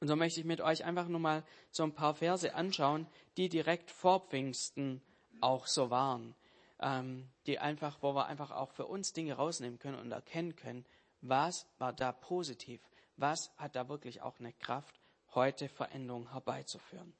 Und 0.00 0.08
so 0.08 0.16
möchte 0.16 0.40
ich 0.40 0.46
mit 0.46 0.60
euch 0.60 0.84
einfach 0.84 1.08
nur 1.08 1.20
mal 1.20 1.44
so 1.70 1.82
ein 1.82 1.94
paar 1.94 2.14
Verse 2.14 2.54
anschauen, 2.54 3.06
die 3.36 3.48
direkt 3.48 3.90
vor 3.90 4.26
Pfingsten 4.26 5.02
auch 5.40 5.66
so 5.66 5.90
waren. 5.90 6.34
Ähm, 6.80 7.28
die 7.46 7.58
einfach, 7.58 7.98
wo 8.00 8.14
wir 8.14 8.26
einfach 8.26 8.50
auch 8.50 8.70
für 8.70 8.86
uns 8.86 9.12
Dinge 9.12 9.34
rausnehmen 9.34 9.78
können 9.78 9.98
und 9.98 10.10
erkennen 10.10 10.56
können, 10.56 10.86
was 11.20 11.66
war 11.78 11.92
da 11.92 12.12
positiv? 12.12 12.80
Was 13.16 13.50
hat 13.58 13.76
da 13.76 13.90
wirklich 13.90 14.22
auch 14.22 14.40
eine 14.40 14.54
Kraft, 14.54 14.98
heute 15.34 15.68
Veränderungen 15.68 16.32
herbeizuführen? 16.32 17.12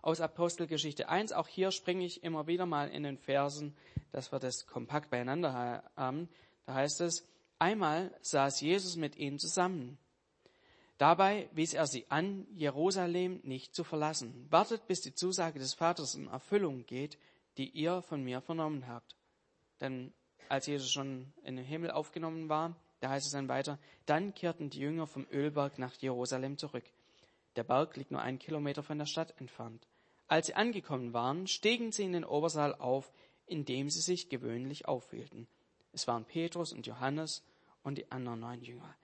Aus 0.00 0.22
Apostelgeschichte 0.22 1.10
1, 1.10 1.32
auch 1.32 1.48
hier 1.48 1.70
springe 1.70 2.06
ich 2.06 2.22
immer 2.22 2.46
wieder 2.46 2.64
mal 2.64 2.88
in 2.88 3.02
den 3.02 3.18
Versen, 3.18 3.76
dass 4.12 4.32
wir 4.32 4.38
das 4.38 4.66
kompakt 4.66 5.10
beieinander 5.10 5.82
haben. 5.96 6.30
Da 6.64 6.74
heißt 6.74 7.02
es, 7.02 7.26
einmal 7.58 8.16
saß 8.22 8.62
Jesus 8.62 8.96
mit 8.96 9.16
ihnen 9.16 9.38
zusammen. 9.38 9.98
Dabei 10.98 11.48
wies 11.52 11.74
er 11.74 11.86
sie 11.86 12.10
an, 12.10 12.46
Jerusalem 12.54 13.40
nicht 13.44 13.74
zu 13.74 13.84
verlassen. 13.84 14.46
Wartet, 14.50 14.86
bis 14.88 15.00
die 15.00 15.14
Zusage 15.14 15.60
des 15.60 15.74
Vaters 15.74 16.16
in 16.16 16.26
Erfüllung 16.26 16.86
geht, 16.86 17.18
die 17.56 17.70
ihr 17.70 18.02
von 18.02 18.22
mir 18.22 18.40
vernommen 18.40 18.88
habt. 18.88 19.16
Denn 19.80 20.12
als 20.48 20.66
Jesus 20.66 20.90
schon 20.90 21.32
in 21.44 21.56
den 21.56 21.64
Himmel 21.64 21.92
aufgenommen 21.92 22.48
war, 22.48 22.74
da 23.00 23.10
heißt 23.10 23.26
es 23.26 23.32
dann 23.32 23.48
weiter, 23.48 23.78
dann 24.06 24.34
kehrten 24.34 24.70
die 24.70 24.80
Jünger 24.80 25.06
vom 25.06 25.26
Ölberg 25.30 25.78
nach 25.78 25.94
Jerusalem 25.94 26.58
zurück. 26.58 26.84
Der 27.54 27.62
Berg 27.62 27.96
liegt 27.96 28.10
nur 28.10 28.20
einen 28.20 28.40
Kilometer 28.40 28.82
von 28.82 28.98
der 28.98 29.06
Stadt 29.06 29.34
entfernt. 29.40 29.86
Als 30.26 30.46
sie 30.46 30.54
angekommen 30.54 31.12
waren, 31.12 31.46
stiegen 31.46 31.92
sie 31.92 32.04
in 32.04 32.12
den 32.12 32.24
Obersaal 32.24 32.74
auf, 32.74 33.12
in 33.46 33.64
dem 33.64 33.88
sie 33.88 34.00
sich 34.00 34.28
gewöhnlich 34.28 34.86
aufhielten. 34.86 35.46
Es 35.92 36.06
waren 36.08 36.24
Petrus 36.24 36.72
und 36.72 36.86
Johannes 36.86 37.44
und 37.82 37.98
die 37.98 38.10
anderen 38.10 38.40
neun 38.40 38.62
Jünger. 38.62 38.94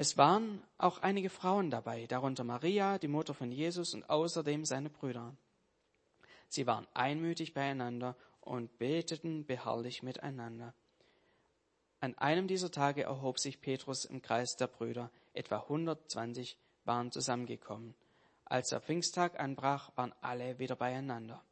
Es 0.00 0.16
waren 0.16 0.62
auch 0.78 1.02
einige 1.02 1.28
Frauen 1.28 1.68
dabei, 1.68 2.06
darunter 2.06 2.42
Maria, 2.42 2.96
die 2.96 3.06
Mutter 3.06 3.34
von 3.34 3.52
Jesus 3.52 3.92
und 3.92 4.08
außerdem 4.08 4.64
seine 4.64 4.88
Brüder. 4.88 5.36
Sie 6.48 6.66
waren 6.66 6.86
einmütig 6.94 7.52
beieinander 7.52 8.16
und 8.40 8.78
beteten 8.78 9.44
beharrlich 9.44 10.02
miteinander. 10.02 10.72
An 12.00 12.16
einem 12.16 12.48
dieser 12.48 12.70
Tage 12.70 13.02
erhob 13.02 13.38
sich 13.38 13.60
Petrus 13.60 14.06
im 14.06 14.22
Kreis 14.22 14.56
der 14.56 14.68
Brüder. 14.68 15.10
Etwa 15.34 15.58
120 15.58 16.56
waren 16.86 17.12
zusammengekommen. 17.12 17.94
Als 18.46 18.70
der 18.70 18.80
Pfingsttag 18.80 19.38
anbrach, 19.38 19.94
waren 19.96 20.14
alle 20.22 20.58
wieder 20.58 20.76
beieinander. 20.76 21.44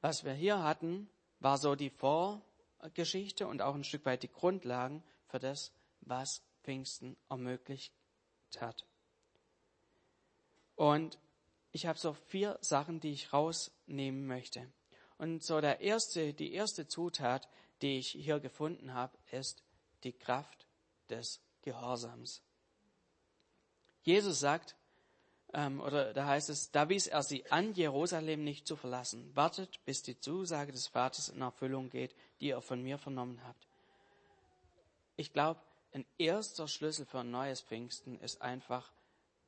Was 0.00 0.24
wir 0.24 0.32
hier 0.32 0.62
hatten, 0.62 1.10
war 1.40 1.58
so 1.58 1.74
die 1.74 1.90
Vorgeschichte 1.90 3.46
und 3.46 3.60
auch 3.60 3.74
ein 3.74 3.84
Stück 3.84 4.06
weit 4.06 4.22
die 4.22 4.32
Grundlagen 4.32 5.04
für 5.26 5.40
das, 5.40 5.72
was 6.00 6.42
Pfingsten 6.62 7.16
ermöglicht 7.28 7.92
hat. 8.58 8.86
Und 10.76 11.18
ich 11.72 11.86
habe 11.86 11.98
so 11.98 12.12
vier 12.12 12.58
Sachen, 12.60 13.00
die 13.00 13.12
ich 13.12 13.32
rausnehmen 13.32 14.26
möchte. 14.26 14.66
Und 15.18 15.42
so 15.42 15.60
der 15.60 15.80
erste, 15.80 16.32
die 16.32 16.52
erste 16.52 16.86
Zutat, 16.86 17.48
die 17.82 17.98
ich 17.98 18.10
hier 18.10 18.40
gefunden 18.40 18.94
habe, 18.94 19.16
ist 19.30 19.62
die 20.04 20.12
Kraft 20.12 20.66
des 21.10 21.40
Gehorsams. 21.62 22.42
Jesus 24.02 24.40
sagt, 24.40 24.76
ähm, 25.52 25.80
oder 25.80 26.12
da 26.12 26.26
heißt 26.26 26.50
es, 26.50 26.70
da 26.70 26.88
wies 26.88 27.06
er 27.06 27.22
sie 27.22 27.50
an, 27.50 27.74
Jerusalem 27.74 28.44
nicht 28.44 28.66
zu 28.66 28.76
verlassen. 28.76 29.34
Wartet, 29.34 29.84
bis 29.84 30.02
die 30.02 30.18
Zusage 30.18 30.72
des 30.72 30.86
Vaters 30.86 31.28
in 31.28 31.40
Erfüllung 31.40 31.90
geht, 31.90 32.14
die 32.40 32.48
ihr 32.48 32.60
von 32.60 32.82
mir 32.82 32.98
vernommen 32.98 33.42
habt. 33.44 33.66
Ich 35.16 35.32
glaube, 35.32 35.60
ein 35.92 36.06
erster 36.18 36.68
Schlüssel 36.68 37.06
für 37.06 37.20
ein 37.20 37.30
neues 37.30 37.60
Pfingsten 37.60 38.18
ist 38.20 38.42
einfach, 38.42 38.92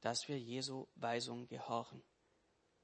dass 0.01 0.29
wir 0.29 0.39
Jesu 0.39 0.87
Weisungen 0.97 1.47
gehorchen. 1.49 2.03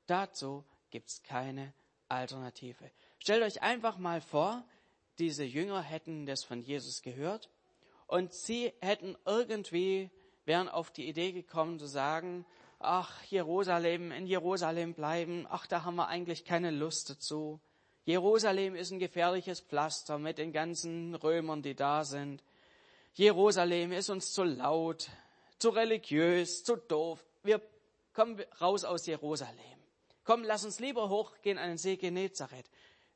Dazu 0.07 0.65
gibt 0.91 1.09
es 1.09 1.23
keine 1.23 1.73
Alternative. 2.09 2.91
Stellt 3.19 3.43
euch 3.43 3.63
einfach 3.63 3.99
mal 3.99 4.21
vor, 4.21 4.65
diese 5.19 5.45
Jünger 5.45 5.81
hätten 5.81 6.27
das 6.27 6.45
von 6.45 6.63
Jesus 6.63 7.03
gehört 7.03 7.51
und 8.07 8.33
sie 8.33 8.73
hätten 8.81 9.17
irgendwie, 9.25 10.11
wären 10.45 10.69
auf 10.69 10.91
die 10.91 11.09
Idee 11.09 11.33
gekommen 11.33 11.79
zu 11.79 11.87
sagen, 11.87 12.45
ach, 12.79 13.23
Jerusalem, 13.25 14.13
in 14.13 14.27
Jerusalem 14.27 14.95
bleiben, 14.95 15.47
ach, 15.49 15.67
da 15.67 15.85
haben 15.85 15.97
wir 15.97 16.09
eigentlich 16.09 16.45
keine 16.45 16.71
Lust 16.71 17.11
dazu. 17.11 17.61
Jerusalem 18.05 18.77
ist 18.77 18.93
ein 18.93 18.99
gefährliches 19.01 19.61
Pflaster 19.61 20.19
mit 20.19 20.39
den 20.39 20.53
ganzen 20.53 21.15
Römern, 21.15 21.63
die 21.63 21.75
da 21.75 22.05
sind. 22.05 22.45
Jerusalem 23.17 23.93
ist 23.93 24.11
uns 24.11 24.35
zu 24.35 24.45
laut, 24.45 25.09
zu 25.59 25.71
religiös, 25.71 26.63
zu 26.65 26.77
doof. 26.77 27.25
Wir 27.43 27.63
kommen 28.13 28.39
raus 28.61 28.85
aus 28.85 29.07
Jerusalem. 29.07 29.57
Komm, 30.23 30.45
lass 30.45 30.67
uns 30.67 30.81
lieber 30.81 31.09
hochgehen 31.09 31.57
an 31.57 31.69
den 31.69 31.79
See 31.79 31.97
Genezareth. 31.97 32.69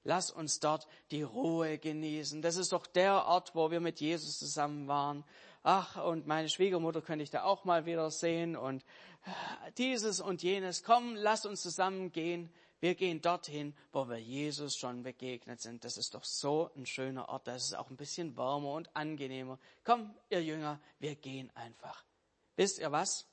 Lass 0.03 0.31
uns 0.31 0.59
dort 0.59 0.87
die 1.11 1.21
Ruhe 1.21 1.77
genießen. 1.77 2.41
Das 2.41 2.57
ist 2.57 2.73
doch 2.73 2.87
der 2.87 3.27
Ort, 3.27 3.55
wo 3.55 3.71
wir 3.71 3.81
mit 3.81 4.01
Jesus 4.01 4.39
zusammen 4.39 4.89
waren. 4.89 5.23
Ach, 5.63 6.03
und 6.03 6.27
meine 6.27 6.49
Schwiegermutter 6.49 7.03
könnte 7.03 7.23
ich 7.23 7.31
da 7.31 7.43
auch 7.43 7.67
mal 7.67 7.85
wieder 7.85 8.11
sehen 8.11 8.57
und 8.57 8.83
dieses 9.77 10.23
und 10.23 10.43
jenes. 10.43 10.83
Komm, 10.83 11.15
lass 11.15 11.45
uns 11.45 11.61
zusammen 11.61 12.11
gehen. 12.11 12.51
Wir 12.81 12.95
gehen 12.95 13.21
dorthin, 13.21 13.75
wo 13.93 14.09
wir 14.09 14.19
Jesus 14.19 14.77
schon 14.77 15.03
begegnet 15.03 15.61
sind. 15.61 15.85
Das 15.85 15.97
ist 15.97 16.15
doch 16.15 16.25
so 16.25 16.71
ein 16.77 16.87
schöner 16.87 17.29
Ort. 17.29 17.47
Das 17.47 17.65
ist 17.65 17.75
auch 17.75 17.91
ein 17.91 17.97
bisschen 17.97 18.37
warmer 18.37 18.73
und 18.73 18.95
angenehmer. 18.97 19.59
Komm, 19.85 20.15
ihr 20.31 20.43
Jünger, 20.43 20.81
wir 20.99 21.15
gehen 21.15 21.51
einfach. 21.55 22.05
Wisst 22.57 22.79
ihr 22.79 22.91
was? 22.91 23.27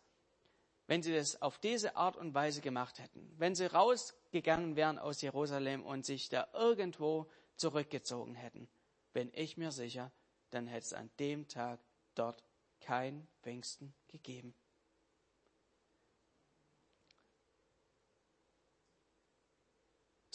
wenn 0.87 1.03
sie 1.03 1.13
das 1.13 1.41
auf 1.41 1.59
diese 1.59 1.95
Art 1.95 2.15
und 2.15 2.33
Weise 2.33 2.61
gemacht 2.61 2.99
hätten, 2.99 3.29
wenn 3.37 3.55
sie 3.55 3.65
rausgegangen 3.65 4.75
wären 4.75 4.97
aus 4.97 5.21
Jerusalem 5.21 5.85
und 5.85 6.05
sich 6.05 6.29
da 6.29 6.47
irgendwo 6.53 7.29
zurückgezogen 7.57 8.35
hätten, 8.35 8.69
bin 9.13 9.29
ich 9.33 9.57
mir 9.57 9.71
sicher, 9.71 10.11
dann 10.49 10.65
hätte 10.65 10.85
es 10.85 10.93
an 10.93 11.09
dem 11.19 11.47
Tag 11.47 11.79
dort 12.15 12.43
kein 12.79 13.27
Pfingsten 13.41 13.93
gegeben. 14.07 14.53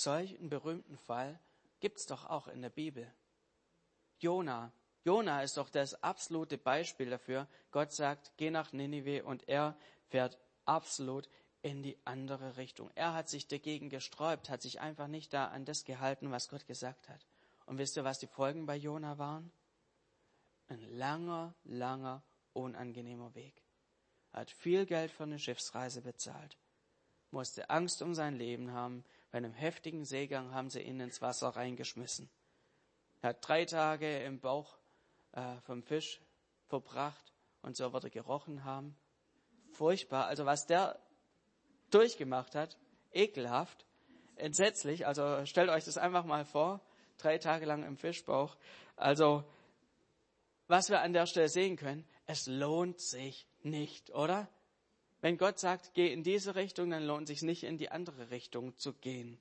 Solch 0.02 0.36
einen 0.36 0.48
berühmten 0.48 0.96
Fall 0.96 1.38
gibt 1.78 1.98
es 1.98 2.06
doch 2.06 2.28
auch 2.28 2.48
in 2.48 2.60
der 2.60 2.70
Bibel. 2.70 3.08
Jona. 4.18 4.72
Jona 5.04 5.44
ist 5.44 5.58
doch 5.58 5.68
das 5.68 6.02
absolute 6.02 6.58
Beispiel 6.58 7.08
dafür. 7.08 7.46
Gott 7.70 7.92
sagt, 7.92 8.32
geh 8.36 8.50
nach 8.50 8.72
Ninive 8.72 9.22
und 9.24 9.48
er 9.48 9.76
fährt 10.08 10.40
absolut 10.64 11.28
in 11.62 11.84
die 11.84 11.96
andere 12.04 12.56
Richtung. 12.56 12.90
Er 12.96 13.14
hat 13.14 13.28
sich 13.28 13.46
dagegen 13.46 13.90
gesträubt, 13.90 14.50
hat 14.50 14.60
sich 14.60 14.80
einfach 14.80 15.06
nicht 15.06 15.32
da 15.32 15.46
an 15.46 15.64
das 15.64 15.84
gehalten, 15.84 16.32
was 16.32 16.48
Gott 16.48 16.66
gesagt 16.66 17.08
hat. 17.08 17.24
Und 17.66 17.78
wisst 17.78 17.96
ihr, 17.96 18.02
was 18.02 18.18
die 18.18 18.26
Folgen 18.26 18.66
bei 18.66 18.74
Jona 18.74 19.18
waren? 19.18 19.52
Ein 20.66 20.80
langer, 20.98 21.54
langer, 21.62 22.24
unangenehmer 22.54 23.36
Weg. 23.36 23.54
Er 24.32 24.40
hat 24.40 24.50
viel 24.50 24.84
Geld 24.84 25.12
für 25.12 25.22
eine 25.22 25.38
Schiffsreise 25.38 26.02
bezahlt, 26.02 26.58
musste 27.30 27.70
Angst 27.70 28.02
um 28.02 28.16
sein 28.16 28.34
Leben 28.34 28.72
haben. 28.72 29.04
Bei 29.32 29.38
einem 29.38 29.54
heftigen 29.54 30.04
Seegang 30.04 30.54
haben 30.54 30.70
sie 30.70 30.82
ihn 30.82 31.00
ins 31.00 31.20
Wasser 31.20 31.48
reingeschmissen. 31.48 32.30
Er 33.22 33.30
hat 33.30 33.48
drei 33.48 33.64
Tage 33.64 34.18
im 34.18 34.38
Bauch 34.38 34.76
äh, 35.32 35.56
vom 35.62 35.82
Fisch 35.82 36.20
verbracht 36.68 37.32
und 37.62 37.76
so 37.76 37.92
wird 37.92 38.04
er 38.04 38.10
gerochen 38.10 38.64
haben 38.64 38.96
furchtbar. 39.72 40.26
Also 40.26 40.44
was 40.46 40.66
der 40.66 40.98
durchgemacht 41.90 42.54
hat, 42.54 42.76
ekelhaft, 43.12 43.86
entsetzlich. 44.36 45.06
Also 45.06 45.44
stellt 45.46 45.70
euch 45.70 45.84
das 45.84 45.98
einfach 45.98 46.24
mal 46.24 46.44
vor, 46.44 46.80
drei 47.18 47.38
Tage 47.38 47.66
lang 47.66 47.84
im 47.84 47.96
Fischbauch. 47.96 48.56
Also 48.96 49.44
was 50.68 50.88
wir 50.90 51.00
an 51.00 51.12
der 51.12 51.26
Stelle 51.26 51.48
sehen 51.48 51.76
können, 51.76 52.06
es 52.26 52.46
lohnt 52.46 53.00
sich 53.00 53.46
nicht, 53.62 54.10
oder? 54.10 54.48
Wenn 55.22 55.38
Gott 55.38 55.60
sagt, 55.60 55.94
geh 55.94 56.12
in 56.12 56.24
diese 56.24 56.56
Richtung, 56.56 56.90
dann 56.90 57.06
lohnt 57.06 57.30
es 57.30 57.38
sich 57.38 57.42
nicht 57.42 57.62
in 57.62 57.78
die 57.78 57.90
andere 57.90 58.30
Richtung 58.30 58.76
zu 58.76 58.92
gehen. 58.92 59.38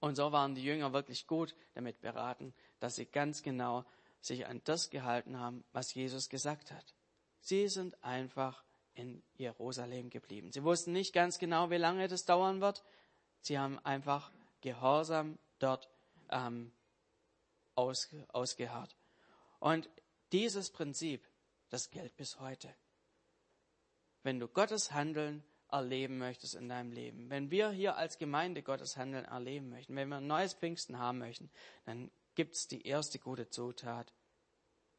Und 0.00 0.16
so 0.16 0.32
waren 0.32 0.56
die 0.56 0.64
Jünger 0.64 0.92
wirklich 0.92 1.28
gut 1.28 1.54
damit 1.74 2.00
beraten, 2.00 2.52
dass 2.80 2.96
sie 2.96 3.06
ganz 3.06 3.44
genau 3.44 3.84
sich 4.20 4.46
an 4.46 4.60
das 4.64 4.90
gehalten 4.90 5.38
haben, 5.38 5.62
was 5.72 5.94
Jesus 5.94 6.28
gesagt 6.28 6.72
hat. 6.72 6.94
Sie 7.40 7.68
sind 7.68 8.02
einfach 8.02 8.64
in 8.94 9.22
Jerusalem 9.34 10.10
geblieben. 10.10 10.50
Sie 10.50 10.64
wussten 10.64 10.90
nicht 10.90 11.12
ganz 11.12 11.38
genau, 11.38 11.70
wie 11.70 11.76
lange 11.76 12.08
das 12.08 12.24
dauern 12.24 12.60
wird. 12.60 12.82
Sie 13.40 13.56
haben 13.56 13.78
einfach 13.80 14.32
gehorsam 14.60 15.38
dort 15.60 15.88
ähm, 16.30 16.72
ausge, 17.76 18.26
ausgeharrt. 18.32 18.96
Und 19.60 19.88
dieses 20.32 20.70
Prinzip, 20.70 21.24
das 21.70 21.90
gilt 21.90 22.16
bis 22.16 22.40
heute. 22.40 22.74
Wenn 24.22 24.40
du 24.40 24.48
Gottes 24.48 24.92
Handeln 24.92 25.42
erleben 25.70 26.18
möchtest 26.18 26.54
in 26.54 26.68
deinem 26.68 26.92
Leben, 26.92 27.30
wenn 27.30 27.50
wir 27.50 27.70
hier 27.70 27.96
als 27.96 28.18
Gemeinde 28.18 28.62
Gottes 28.62 28.96
Handeln 28.96 29.24
erleben 29.24 29.70
möchten, 29.70 29.96
wenn 29.96 30.08
wir 30.08 30.18
ein 30.18 30.26
neues 30.26 30.54
Pfingsten 30.54 30.98
haben 30.98 31.18
möchten, 31.18 31.50
dann 31.86 32.10
gibt 32.34 32.54
es 32.54 32.68
die 32.68 32.86
erste 32.86 33.18
gute 33.18 33.48
Zutat. 33.48 34.12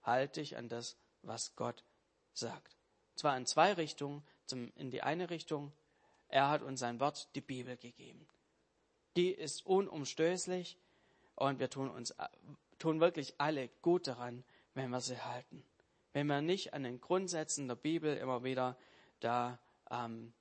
Halt 0.01 0.35
dich 0.35 0.57
an 0.57 0.69
das, 0.69 0.97
was 1.21 1.55
Gott 1.55 1.83
sagt. 2.33 2.75
Zwar 3.15 3.37
in 3.37 3.45
zwei 3.45 3.73
Richtungen. 3.73 4.23
Zum, 4.45 4.73
in 4.75 4.91
die 4.91 5.01
eine 5.01 5.29
Richtung, 5.29 5.71
er 6.27 6.49
hat 6.49 6.63
uns 6.63 6.81
sein 6.81 6.99
Wort, 6.99 7.29
die 7.35 7.41
Bibel 7.41 7.77
gegeben. 7.77 8.27
Die 9.15 9.31
ist 9.31 9.65
unumstößlich 9.65 10.77
und 11.35 11.59
wir 11.59 11.69
tun 11.69 11.89
uns, 11.89 12.13
tun 12.79 12.99
wirklich 12.99 13.35
alle 13.37 13.69
gut 13.81 14.07
daran, 14.07 14.43
wenn 14.73 14.89
wir 14.89 14.99
sie 14.99 15.17
halten. 15.17 15.63
Wenn 16.11 16.27
wir 16.27 16.41
nicht 16.41 16.73
an 16.73 16.83
den 16.83 16.99
Grundsätzen 16.99 17.67
der 17.69 17.75
Bibel 17.75 18.17
immer 18.17 18.43
wieder 18.43 18.77
da 19.23 19.59
ähm, 19.89 20.33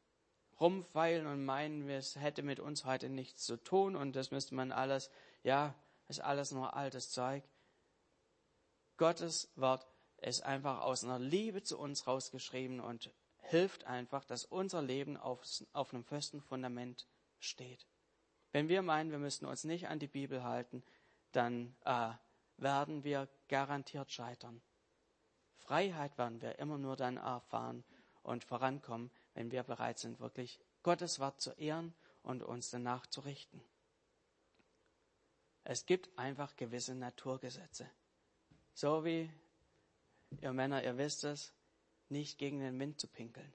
rumfeilen 0.61 1.27
und 1.27 1.45
meinen, 1.45 1.89
es 1.89 2.17
hätte 2.17 2.43
mit 2.43 2.61
uns 2.61 2.85
heute 2.85 3.09
nichts 3.09 3.45
zu 3.45 3.57
tun 3.57 3.97
und 3.97 4.15
das 4.15 4.31
müsste 4.31 4.55
man 4.55 4.73
alles, 4.73 5.11
ja, 5.43 5.75
ist 6.09 6.21
alles 6.21 6.53
nur 6.53 6.77
altes 6.77 7.11
Zeug. 7.11 7.43
Gottes 8.97 9.51
Wort 9.57 9.87
ist 10.19 10.43
einfach 10.43 10.83
aus 10.83 11.05
einer 11.05 11.19
Liebe 11.19 11.63
zu 11.63 11.79
uns 11.79 12.07
rausgeschrieben 12.07 12.81
und 12.81 13.11
hilft 13.39 13.85
einfach, 13.85 14.25
dass 14.25 14.45
unser 14.45 14.83
Leben 14.83 15.17
auf, 15.17 15.43
auf 15.73 15.93
einem 15.93 16.05
festen 16.05 16.41
Fundament 16.41 17.09
steht. 17.41 17.87
Wenn 18.53 18.69
wir 18.69 18.83
meinen, 18.83 19.11
wir 19.11 19.19
müssten 19.19 19.47
uns 19.47 19.65
nicht 19.65 19.89
an 19.89 19.99
die 19.99 20.07
Bibel 20.07 20.45
halten, 20.45 20.85
dann 21.33 21.75
äh, 21.85 22.11
werden 22.59 23.03
wir 23.03 23.29
garantiert 23.49 24.13
scheitern. 24.13 24.63
Freiheit 25.57 26.17
werden 26.19 26.41
wir 26.41 26.59
immer 26.59 26.79
nur 26.79 26.97
dann 26.97 27.17
erfahren 27.17 27.85
und 28.23 28.45
vorankommen, 28.45 29.11
wenn 29.35 29.51
wir 29.51 29.63
bereit 29.63 29.99
sind, 29.99 30.21
wirklich 30.21 30.59
Gottes 30.83 31.19
Wort 31.19 31.41
zu 31.41 31.51
ehren 31.53 31.95
und 32.23 32.43
uns 32.43 32.71
danach 32.71 33.07
zu 33.07 33.21
richten. 33.21 33.63
Es 35.65 35.87
gibt 35.87 36.17
einfach 36.19 36.57
gewisse 36.57 36.95
Naturgesetze. 36.95 37.89
So 38.75 39.05
wie 39.05 39.31
ihr 40.41 40.53
Männer, 40.53 40.83
ihr 40.83 40.97
wisst 40.99 41.25
es, 41.25 41.53
nicht 42.09 42.39
gegen 42.39 42.61
den 42.61 42.79
Wind 42.79 43.01
zu 43.01 43.07
pinkeln. 43.07 43.53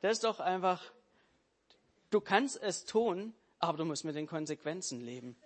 Das 0.00 0.12
ist 0.12 0.24
doch 0.24 0.40
einfach, 0.40 0.92
du 2.10 2.20
kannst 2.20 2.60
es 2.62 2.84
tun, 2.84 3.34
aber 3.58 3.78
du 3.78 3.84
musst 3.84 4.04
mit 4.04 4.14
den 4.14 4.26
Konsequenzen 4.26 5.00
leben. 5.00 5.36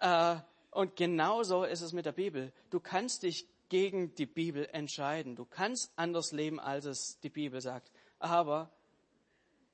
Äh, 0.00 0.36
und 0.70 0.94
genauso 0.94 1.64
ist 1.64 1.80
es 1.80 1.92
mit 1.92 2.06
der 2.06 2.12
Bibel. 2.12 2.52
Du 2.70 2.80
kannst 2.80 3.22
dich 3.22 3.48
gegen 3.68 4.14
die 4.14 4.26
Bibel 4.26 4.68
entscheiden. 4.72 5.36
Du 5.36 5.44
kannst 5.44 5.92
anders 5.96 6.32
leben, 6.32 6.60
als 6.60 6.84
es 6.84 7.20
die 7.20 7.30
Bibel 7.30 7.60
sagt. 7.60 7.90
Aber 8.18 8.70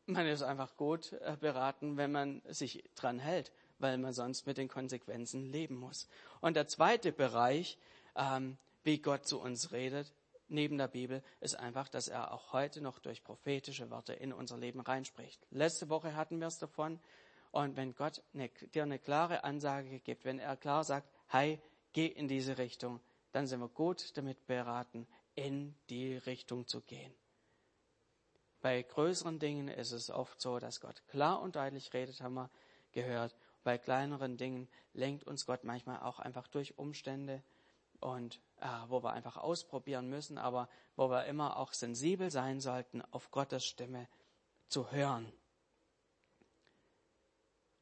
man 0.06 0.26
ist 0.26 0.42
einfach 0.42 0.76
gut 0.76 1.12
äh, 1.12 1.36
beraten, 1.38 1.96
wenn 1.96 2.12
man 2.12 2.42
sich 2.48 2.84
dran 2.94 3.18
hält, 3.18 3.52
weil 3.78 3.98
man 3.98 4.12
sonst 4.12 4.46
mit 4.46 4.58
den 4.58 4.68
Konsequenzen 4.68 5.50
leben 5.50 5.76
muss. 5.76 6.08
Und 6.40 6.56
der 6.56 6.66
zweite 6.66 7.12
Bereich, 7.12 7.78
ähm, 8.16 8.56
wie 8.82 8.98
Gott 8.98 9.26
zu 9.26 9.40
uns 9.40 9.72
redet, 9.72 10.12
neben 10.48 10.76
der 10.76 10.88
Bibel, 10.88 11.22
ist 11.40 11.58
einfach, 11.58 11.88
dass 11.88 12.08
er 12.08 12.32
auch 12.32 12.52
heute 12.52 12.80
noch 12.80 12.98
durch 12.98 13.24
prophetische 13.24 13.90
Worte 13.90 14.12
in 14.12 14.32
unser 14.32 14.58
Leben 14.58 14.80
reinspricht. 14.80 15.40
Letzte 15.50 15.88
Woche 15.88 16.14
hatten 16.14 16.40
wir 16.40 16.48
es 16.48 16.58
davon. 16.58 17.00
Und 17.50 17.76
wenn 17.76 17.94
Gott 17.94 18.22
eine, 18.34 18.48
dir 18.48 18.82
eine 18.82 18.98
klare 18.98 19.44
Ansage 19.44 20.00
gibt, 20.00 20.24
wenn 20.24 20.38
er 20.38 20.56
klar 20.56 20.84
sagt, 20.84 21.08
hey, 21.28 21.60
geh 21.92 22.06
in 22.06 22.28
diese 22.28 22.58
Richtung, 22.58 23.00
dann 23.32 23.46
sind 23.46 23.60
wir 23.60 23.68
gut 23.68 24.16
damit 24.16 24.46
beraten, 24.46 25.06
in 25.34 25.74
die 25.88 26.16
Richtung 26.16 26.66
zu 26.66 26.80
gehen. 26.82 27.12
Bei 28.60 28.80
größeren 28.80 29.38
Dingen 29.38 29.68
ist 29.68 29.90
es 29.90 30.10
oft 30.10 30.40
so, 30.40 30.58
dass 30.58 30.80
Gott 30.80 31.02
klar 31.08 31.42
und 31.42 31.56
deutlich 31.56 31.92
redet, 31.92 32.20
haben 32.20 32.34
wir 32.34 32.50
gehört. 32.92 33.34
Bei 33.64 33.78
kleineren 33.78 34.36
Dingen 34.36 34.68
lenkt 34.92 35.24
uns 35.24 35.46
Gott 35.46 35.64
manchmal 35.64 36.00
auch 36.00 36.20
einfach 36.20 36.46
durch 36.46 36.78
Umstände 36.78 37.42
und 38.00 38.40
äh, 38.60 38.66
wo 38.88 39.02
wir 39.02 39.12
einfach 39.12 39.36
ausprobieren 39.36 40.08
müssen, 40.08 40.38
aber 40.38 40.68
wo 40.96 41.10
wir 41.10 41.24
immer 41.26 41.56
auch 41.56 41.72
sensibel 41.72 42.30
sein 42.30 42.60
sollten, 42.60 43.02
auf 43.10 43.30
Gottes 43.30 43.64
Stimme 43.64 44.08
zu 44.68 44.90
hören. 44.92 45.32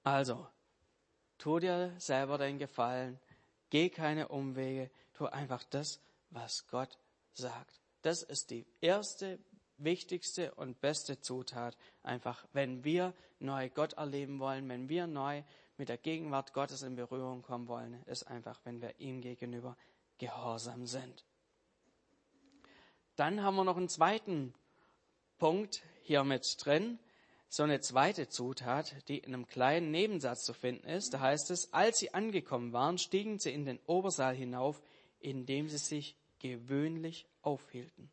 Also, 0.02 0.46
tu 1.38 1.58
dir 1.58 1.94
selber 1.98 2.38
den 2.38 2.58
Gefallen, 2.58 3.18
geh 3.68 3.90
keine 3.90 4.28
Umwege, 4.28 4.90
tu 5.20 5.26
einfach 5.26 5.64
das, 5.64 6.00
was 6.30 6.66
Gott 6.68 6.98
sagt. 7.34 7.78
Das 8.00 8.22
ist 8.22 8.50
die 8.50 8.66
erste, 8.80 9.38
wichtigste 9.76 10.54
und 10.54 10.80
beste 10.80 11.20
Zutat. 11.20 11.76
Einfach, 12.02 12.46
wenn 12.54 12.84
wir 12.84 13.12
neu 13.38 13.68
Gott 13.68 13.92
erleben 13.94 14.40
wollen, 14.40 14.66
wenn 14.70 14.88
wir 14.88 15.06
neu 15.06 15.42
mit 15.76 15.90
der 15.90 15.98
Gegenwart 15.98 16.54
Gottes 16.54 16.80
in 16.82 16.96
Berührung 16.96 17.42
kommen 17.42 17.68
wollen, 17.68 18.02
ist 18.04 18.28
einfach, 18.28 18.60
wenn 18.64 18.80
wir 18.80 18.98
ihm 18.98 19.20
gegenüber 19.20 19.76
gehorsam 20.16 20.86
sind. 20.86 21.26
Dann 23.16 23.42
haben 23.42 23.56
wir 23.56 23.64
noch 23.64 23.76
einen 23.76 23.90
zweiten 23.90 24.54
Punkt 25.38 25.82
hier 26.00 26.24
mit 26.24 26.56
drin. 26.64 26.98
So 27.50 27.62
eine 27.64 27.80
zweite 27.80 28.28
Zutat, 28.28 29.06
die 29.08 29.18
in 29.18 29.34
einem 29.34 29.46
kleinen 29.46 29.90
Nebensatz 29.90 30.44
zu 30.44 30.54
finden 30.54 30.86
ist. 30.86 31.12
Da 31.12 31.20
heißt 31.20 31.50
es, 31.50 31.74
als 31.74 31.98
sie 31.98 32.14
angekommen 32.14 32.72
waren, 32.72 32.96
stiegen 32.96 33.38
sie 33.38 33.52
in 33.52 33.66
den 33.66 33.80
Obersaal 33.86 34.34
hinauf, 34.34 34.80
in 35.20 35.46
dem 35.46 35.68
sie 35.68 35.78
sich 35.78 36.16
gewöhnlich 36.38 37.26
aufhielten. 37.42 38.10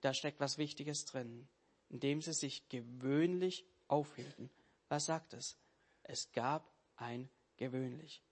Da 0.00 0.14
steckt 0.14 0.40
was 0.40 0.58
Wichtiges 0.58 1.04
drin. 1.04 1.48
In 1.88 2.00
dem 2.00 2.22
sie 2.22 2.32
sich 2.32 2.68
gewöhnlich 2.68 3.64
aufhielten. 3.88 4.50
Was 4.88 5.06
sagt 5.06 5.32
es? 5.34 5.56
Es 6.02 6.30
gab 6.32 6.70
ein 6.96 7.28
gewöhnlich. 7.56 8.22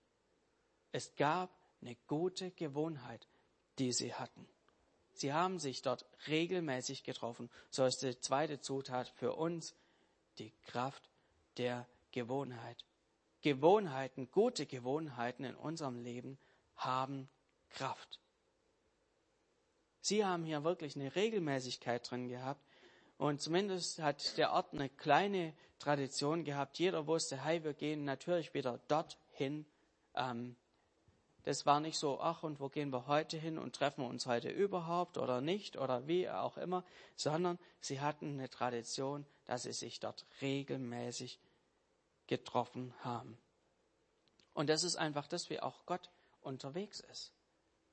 Es 0.93 1.15
gab 1.17 1.51
eine 1.81 1.97
gute 2.07 2.51
Gewohnheit, 2.53 3.29
die 3.79 3.93
sie 3.93 4.15
hatten. 4.15 4.49
Sie 5.13 5.33
haben 5.33 5.59
sich 5.59 5.83
dort 5.83 6.07
regelmäßig 6.29 7.03
getroffen. 7.03 7.51
So 7.71 7.85
ist 7.85 8.03
die 8.03 8.19
zweite 8.21 8.61
Zutat 8.61 9.09
für 9.09 9.35
uns 9.35 9.75
die 10.39 10.53
Kraft 10.67 11.09
der 11.57 11.87
Gewohnheit. 12.13 12.85
Gewohnheiten, 13.43 14.31
gute 14.31 14.67
Gewohnheiten 14.67 15.45
in 15.45 15.55
unserem 15.55 16.03
Leben 16.03 16.39
haben 16.79 17.29
Kraft. 17.71 18.21
Sie 20.01 20.25
haben 20.25 20.45
hier 20.45 20.65
wirklich 20.65 20.97
eine 20.97 21.15
Regelmäßigkeit 21.15 22.11
drin 22.11 22.29
gehabt. 22.29 22.65
Und 23.19 23.41
zumindest 23.41 24.01
hat 24.01 24.39
der 24.39 24.53
Ort 24.53 24.73
eine 24.73 24.89
kleine 24.89 25.55
Tradition 25.79 26.45
gehabt. 26.45 26.79
Jeder 26.79 27.07
wusste, 27.07 27.45
hey, 27.45 27.63
wir 27.65 27.75
gehen 27.75 28.05
natürlich 28.05 28.55
wieder 28.55 28.79
dorthin, 28.89 29.67
ähm, 30.15 30.57
das 31.49 31.65
war 31.65 31.81
nicht 31.81 31.99
so, 31.99 32.21
ach, 32.21 32.43
und 32.43 32.61
wo 32.61 32.69
gehen 32.69 32.91
wir 32.93 33.07
heute 33.07 33.39
hin 33.39 33.59
und 33.59 33.75
treffen 33.75 34.03
wir 34.03 34.09
uns 34.09 34.27
heute 34.27 34.51
überhaupt 34.51 35.17
oder 35.17 35.41
nicht 35.41 35.79
oder 35.79 36.07
wie 36.07 36.29
auch 36.29 36.59
immer, 36.59 36.85
sondern 37.17 37.59
sie 37.81 38.01
hatten 38.01 38.35
eine 38.35 38.51
Tradition, 38.51 39.25
dass 39.47 39.63
sie 39.63 39.73
sich 39.73 39.99
dort 39.99 40.27
regelmäßig 40.43 41.41
getroffen 42.27 42.93
haben. 43.01 43.39
Und 44.53 44.69
das 44.69 44.85
ist 44.85 44.97
einfach 44.97 45.27
das, 45.27 45.49
wie 45.49 45.61
auch 45.61 45.87
Gott 45.87 46.11
unterwegs 46.49 47.01
ist. 47.01 47.33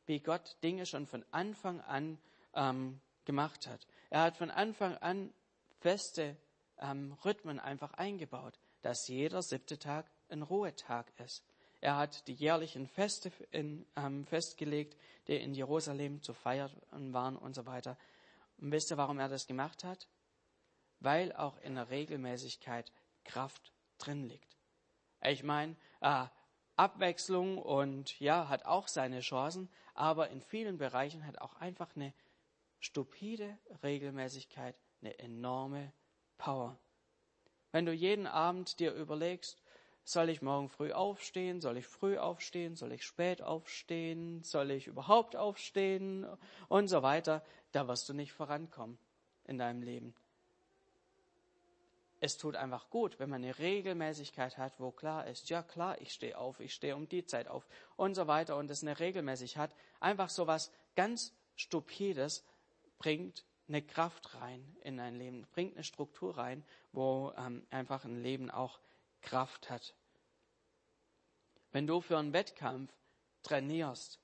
Wie 0.06 0.20
Gott 0.20 0.58
Dinge 0.64 0.86
schon 0.86 1.06
von 1.06 1.26
Anfang 1.32 1.82
an 1.82 2.18
ähm, 2.54 3.02
gemacht 3.26 3.68
hat. 3.68 3.86
Er 4.10 4.22
hat 4.22 4.38
von 4.38 4.50
Anfang 4.50 4.98
an 4.98 5.34
feste 5.82 6.38
ähm, 6.80 7.14
Rhythmen 7.26 7.60
einfach 7.60 7.94
eingebaut, 7.94 8.58
dass 8.82 9.08
jeder 9.08 9.42
siebte 9.42 9.78
Tag 9.78 10.10
ein 10.30 10.42
Ruhetag 10.42 11.12
ist. 11.20 11.44
Er 11.82 11.98
hat 11.98 12.28
die 12.28 12.34
jährlichen 12.34 12.88
Feste 12.88 13.32
in, 13.52 13.86
ähm, 13.96 14.26
festgelegt, 14.26 14.98
die 15.28 15.36
in 15.36 15.54
Jerusalem 15.54 16.22
zu 16.22 16.34
feiern 16.34 16.72
waren 17.14 17.36
und 17.36 17.54
so 17.54 17.66
weiter. 17.66 17.98
Und 18.58 18.72
wisst 18.72 18.92
ihr, 18.92 18.98
warum 18.98 19.20
er 19.20 19.30
das 19.30 19.48
gemacht 19.48 19.84
hat? 19.84 20.08
Weil 21.00 21.34
auch 21.34 21.58
in 21.60 21.76
der 21.76 21.90
Regelmäßigkeit 21.90 22.92
Kraft 23.24 23.72
drin 23.98 24.24
liegt. 24.24 24.56
Ich 25.24 25.44
meine, 25.44 25.76
äh, 26.02 26.26
Abwechslung 26.78 27.58
und 27.58 28.20
ja, 28.20 28.50
hat 28.50 28.66
auch 28.66 28.88
seine 28.88 29.22
Chancen, 29.22 29.70
aber 29.94 30.30
in 30.30 30.42
vielen 30.42 30.78
Bereichen 30.78 31.26
hat 31.26 31.40
auch 31.40 31.56
einfach 31.56 31.96
eine 31.96 32.14
stupide 32.80 33.58
Regelmäßigkeit 33.84 34.76
eine 35.02 35.18
enorme 35.20 35.92
Power. 36.38 36.78
Wenn 37.72 37.86
du 37.86 37.94
jeden 37.94 38.28
Abend 38.28 38.80
dir 38.80 38.94
überlegst, 38.94 39.62
soll 40.04 40.30
ich 40.30 40.42
morgen 40.42 40.70
früh 40.70 40.92
aufstehen? 40.92 41.62
Soll 41.62 41.78
ich 41.78 41.88
früh 41.88 42.18
aufstehen? 42.18 42.76
Soll 42.76 42.92
ich 42.92 43.04
spät 43.04 43.42
aufstehen? 43.42 44.44
Soll 44.44 44.72
ich 44.72 44.88
überhaupt 44.88 45.36
aufstehen? 45.36 46.28
Und 46.68 46.88
so 46.90 47.02
weiter. 47.02 47.44
Da 47.72 47.88
wirst 47.88 48.08
du 48.08 48.14
nicht 48.14 48.32
vorankommen 48.32 49.00
in 49.46 49.58
deinem 49.58 49.82
Leben. 49.82 50.14
Es 52.26 52.38
tut 52.38 52.56
einfach 52.56 52.90
gut, 52.90 53.20
wenn 53.20 53.30
man 53.30 53.44
eine 53.44 53.56
Regelmäßigkeit 53.60 54.58
hat, 54.58 54.80
wo 54.80 54.90
klar 54.90 55.28
ist, 55.28 55.48
ja 55.52 55.62
klar, 55.62 56.02
ich 56.02 56.12
stehe 56.12 56.36
auf, 56.36 56.60
ich 56.60 56.74
stehe 56.74 56.96
um 56.96 57.08
die 57.08 57.24
Zeit 57.24 57.48
auf 57.48 57.68
und 57.98 58.16
so 58.16 58.26
weiter 58.26 58.58
und 58.58 58.72
es 58.72 58.82
eine 58.82 59.00
regelmäßig 59.00 59.58
hat. 59.58 59.76
Einfach 60.00 60.30
so 60.30 60.48
was 60.48 60.72
ganz 60.96 61.36
Stupides 61.56 62.44
bringt 62.98 63.46
eine 63.68 63.84
Kraft 63.84 64.34
rein 64.42 64.76
in 64.82 65.00
ein 65.00 65.14
Leben, 65.14 65.46
bringt 65.54 65.76
eine 65.76 65.84
Struktur 65.84 66.36
rein, 66.36 66.66
wo 66.94 67.32
ähm, 67.38 67.68
einfach 67.70 68.06
ein 68.06 68.24
Leben 68.24 68.50
auch 68.50 68.80
Kraft 69.22 69.70
hat. 69.70 69.94
Wenn 71.74 71.86
du 71.86 72.02
für 72.02 72.18
einen 72.18 72.34
Wettkampf 72.34 72.92
trainierst, 73.44 74.20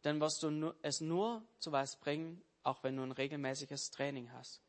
dann 0.00 0.22
wirst 0.22 0.42
du 0.42 0.74
es 0.80 1.02
nur 1.02 1.46
zu 1.58 1.70
was 1.70 1.96
bringen, 1.96 2.42
auch 2.62 2.82
wenn 2.82 2.96
du 2.96 3.02
ein 3.02 3.12
regelmäßiges 3.12 3.90
Training 3.90 4.32
hast. 4.32 4.65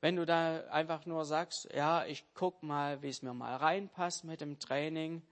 Wenn 0.00 0.16
du 0.16 0.24
da 0.24 0.64
einfach 0.68 1.06
nur 1.06 1.24
sagst, 1.24 1.72
ja, 1.74 2.04
ich 2.06 2.24
guck 2.34 2.62
mal, 2.62 3.02
wie 3.02 3.08
es 3.08 3.22
mir 3.22 3.34
mal 3.34 3.56
reinpasst 3.56 4.24
mit 4.24 4.40
dem 4.40 4.58
Training, 4.58 5.22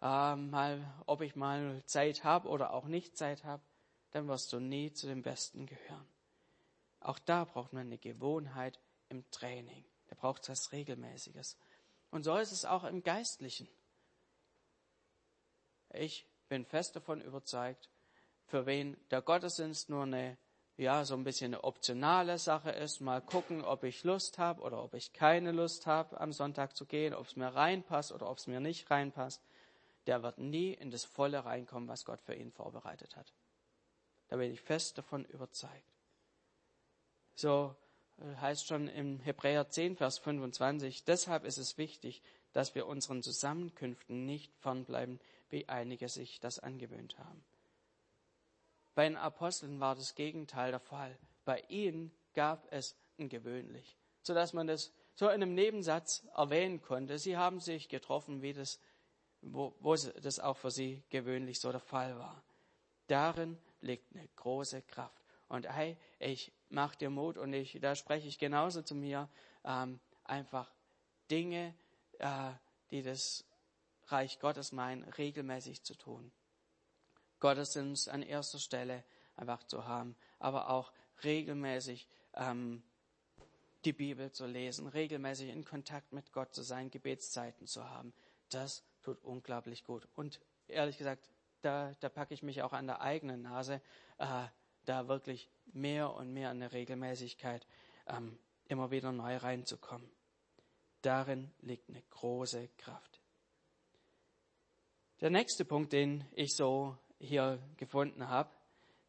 äh, 0.00 0.36
mal, 0.36 0.84
ob 1.06 1.20
ich 1.20 1.34
mal 1.34 1.82
Zeit 1.86 2.22
habe 2.22 2.48
oder 2.48 2.72
auch 2.72 2.86
nicht 2.86 3.16
Zeit 3.16 3.44
habe, 3.44 3.62
dann 4.12 4.28
wirst 4.28 4.52
du 4.52 4.60
nie 4.60 4.92
zu 4.92 5.06
den 5.06 5.22
Besten 5.22 5.66
gehören. 5.66 6.06
Auch 7.00 7.18
da 7.18 7.44
braucht 7.44 7.72
man 7.72 7.86
eine 7.86 7.98
Gewohnheit 7.98 8.78
im 9.08 9.28
Training. 9.30 9.84
Da 10.08 10.16
braucht 10.16 10.42
es 10.42 10.48
was 10.48 10.72
Regelmäßiges. 10.72 11.56
Und 12.10 12.24
so 12.24 12.36
ist 12.36 12.52
es 12.52 12.64
auch 12.64 12.84
im 12.84 13.02
Geistlichen. 13.02 13.68
Ich 15.90 16.26
bin 16.48 16.64
fest 16.64 16.96
davon 16.96 17.20
überzeugt, 17.20 17.90
für 18.46 18.66
wen 18.66 18.96
der 19.10 19.22
Gottesdienst 19.22 19.90
nur 19.90 20.04
eine, 20.04 20.38
ja, 20.78 21.04
so 21.04 21.14
ein 21.14 21.24
bisschen 21.24 21.52
eine 21.52 21.64
optionale 21.64 22.38
Sache 22.38 22.70
ist, 22.70 23.00
mal 23.00 23.20
gucken, 23.20 23.64
ob 23.64 23.82
ich 23.82 24.04
Lust 24.04 24.38
habe 24.38 24.62
oder 24.62 24.82
ob 24.82 24.94
ich 24.94 25.12
keine 25.12 25.50
Lust 25.50 25.86
habe, 25.86 26.20
am 26.20 26.32
Sonntag 26.32 26.76
zu 26.76 26.86
gehen, 26.86 27.14
ob 27.14 27.26
es 27.26 27.34
mir 27.34 27.48
reinpasst 27.48 28.12
oder 28.12 28.30
ob 28.30 28.38
es 28.38 28.46
mir 28.46 28.60
nicht 28.60 28.88
reinpasst, 28.88 29.42
der 30.06 30.22
wird 30.22 30.38
nie 30.38 30.72
in 30.72 30.92
das 30.92 31.04
Volle 31.04 31.44
reinkommen, 31.44 31.88
was 31.88 32.04
Gott 32.04 32.20
für 32.20 32.34
ihn 32.34 32.52
vorbereitet 32.52 33.16
hat. 33.16 33.34
Da 34.28 34.36
bin 34.36 34.52
ich 34.52 34.60
fest 34.60 34.96
davon 34.96 35.24
überzeugt. 35.24 35.72
So 37.34 37.74
äh, 38.18 38.36
heißt 38.36 38.68
schon 38.68 38.86
im 38.86 39.18
Hebräer 39.18 39.68
10, 39.68 39.96
Vers 39.96 40.18
25, 40.18 41.04
deshalb 41.04 41.44
ist 41.44 41.58
es 41.58 41.76
wichtig, 41.76 42.22
dass 42.52 42.76
wir 42.76 42.86
unseren 42.86 43.24
Zusammenkünften 43.24 44.24
nicht 44.24 44.54
fernbleiben, 44.60 45.18
wie 45.50 45.68
einige 45.68 46.08
sich 46.08 46.38
das 46.38 46.60
angewöhnt 46.60 47.18
haben. 47.18 47.44
Bei 48.98 49.04
den 49.04 49.16
Aposteln 49.16 49.78
war 49.78 49.94
das 49.94 50.16
Gegenteil 50.16 50.72
der 50.72 50.80
Fall. 50.80 51.16
Bei 51.44 51.60
ihnen 51.68 52.10
gab 52.34 52.66
es 52.72 52.96
ein 53.16 53.28
gewöhnlich, 53.28 53.96
sodass 54.22 54.54
man 54.54 54.66
das 54.66 54.92
so 55.14 55.26
in 55.26 55.34
einem 55.34 55.54
Nebensatz 55.54 56.26
erwähnen 56.34 56.82
konnte. 56.82 57.16
Sie 57.20 57.36
haben 57.36 57.60
sich 57.60 57.88
getroffen, 57.88 58.42
wie 58.42 58.52
das, 58.52 58.80
wo, 59.40 59.72
wo 59.78 59.94
das 59.94 60.40
auch 60.40 60.56
für 60.56 60.72
sie 60.72 61.04
gewöhnlich 61.10 61.60
so 61.60 61.70
der 61.70 61.80
Fall 61.80 62.18
war. 62.18 62.42
Darin 63.06 63.56
liegt 63.82 64.16
eine 64.16 64.26
große 64.34 64.82
Kraft. 64.82 65.22
Und 65.46 65.72
hey, 65.72 65.96
ich 66.18 66.50
mach 66.68 66.96
dir 66.96 67.10
Mut 67.10 67.38
und 67.38 67.52
ich, 67.52 67.78
da 67.80 67.94
spreche 67.94 68.26
ich 68.26 68.40
genauso 68.40 68.82
zu 68.82 68.96
mir, 68.96 69.28
ähm, 69.64 70.00
einfach 70.24 70.74
Dinge, 71.30 71.72
äh, 72.18 72.50
die 72.90 73.02
das 73.02 73.44
Reich 74.08 74.40
Gottes 74.40 74.72
meinen, 74.72 75.04
regelmäßig 75.04 75.84
zu 75.84 75.94
tun. 75.94 76.32
Gottesdienst 77.40 78.08
an 78.08 78.22
erster 78.22 78.58
Stelle 78.58 79.04
einfach 79.36 79.62
zu 79.64 79.86
haben, 79.86 80.16
aber 80.38 80.70
auch 80.70 80.92
regelmäßig 81.22 82.08
ähm, 82.34 82.82
die 83.84 83.92
Bibel 83.92 84.32
zu 84.32 84.46
lesen, 84.46 84.88
regelmäßig 84.88 85.50
in 85.50 85.64
Kontakt 85.64 86.12
mit 86.12 86.32
Gott 86.32 86.54
zu 86.54 86.62
sein, 86.62 86.90
Gebetszeiten 86.90 87.66
zu 87.66 87.88
haben. 87.88 88.12
Das 88.50 88.84
tut 89.02 89.22
unglaublich 89.22 89.84
gut. 89.84 90.08
Und 90.14 90.40
ehrlich 90.66 90.98
gesagt, 90.98 91.30
da, 91.62 91.94
da 92.00 92.08
packe 92.08 92.34
ich 92.34 92.42
mich 92.42 92.62
auch 92.62 92.72
an 92.72 92.86
der 92.86 93.00
eigenen 93.00 93.42
Nase, 93.42 93.80
äh, 94.18 94.46
da 94.84 95.08
wirklich 95.08 95.50
mehr 95.66 96.14
und 96.14 96.32
mehr 96.32 96.50
in 96.50 96.60
der 96.60 96.72
Regelmäßigkeit 96.72 97.66
ähm, 98.06 98.38
immer 98.66 98.90
wieder 98.90 99.12
neu 99.12 99.36
reinzukommen. 99.36 100.10
Darin 101.02 101.52
liegt 101.60 101.88
eine 101.88 102.02
große 102.02 102.68
Kraft. 102.78 103.20
Der 105.20 105.30
nächste 105.30 105.64
Punkt, 105.64 105.92
den 105.92 106.24
ich 106.32 106.54
so 106.54 106.96
hier 107.18 107.58
gefunden 107.76 108.28
habe, 108.28 108.50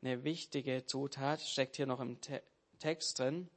eine 0.01 0.23
wichtige 0.23 0.85
Zutat, 0.85 1.41
steckt 1.41 1.75
hier 1.75 1.87
noch 1.87 1.99
im 1.99 2.21
Te 2.21 2.41
Text 2.79 3.19
drin. 3.19 3.49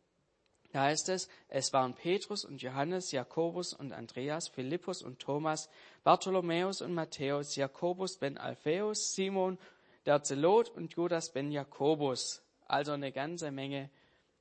Da 0.73 0.85
heißt 0.85 1.11
es, 1.11 1.29
es 1.49 1.73
waren 1.73 1.95
Petrus 1.95 2.45
und 2.45 2.61
Johannes, 2.61 3.13
Jakobus 3.13 3.73
und 3.73 3.93
Andreas, 3.93 4.49
Philippus 4.49 5.03
und 5.03 5.21
Thomas, 5.21 5.69
Bartholomäus 6.03 6.83
und 6.83 6.95
Matthäus, 6.95 7.55
Jakobus 7.55 8.17
ben 8.17 8.39
Alphaeus, 8.39 9.15
Simon 9.15 9.59
der 10.07 10.23
Zelot 10.23 10.71
und 10.71 10.95
Judas 10.95 11.33
ben 11.33 11.53
Jakobus. 11.53 12.43
Also 12.67 12.93
eine 12.93 13.13
ganze 13.13 13.51
Menge 13.53 13.91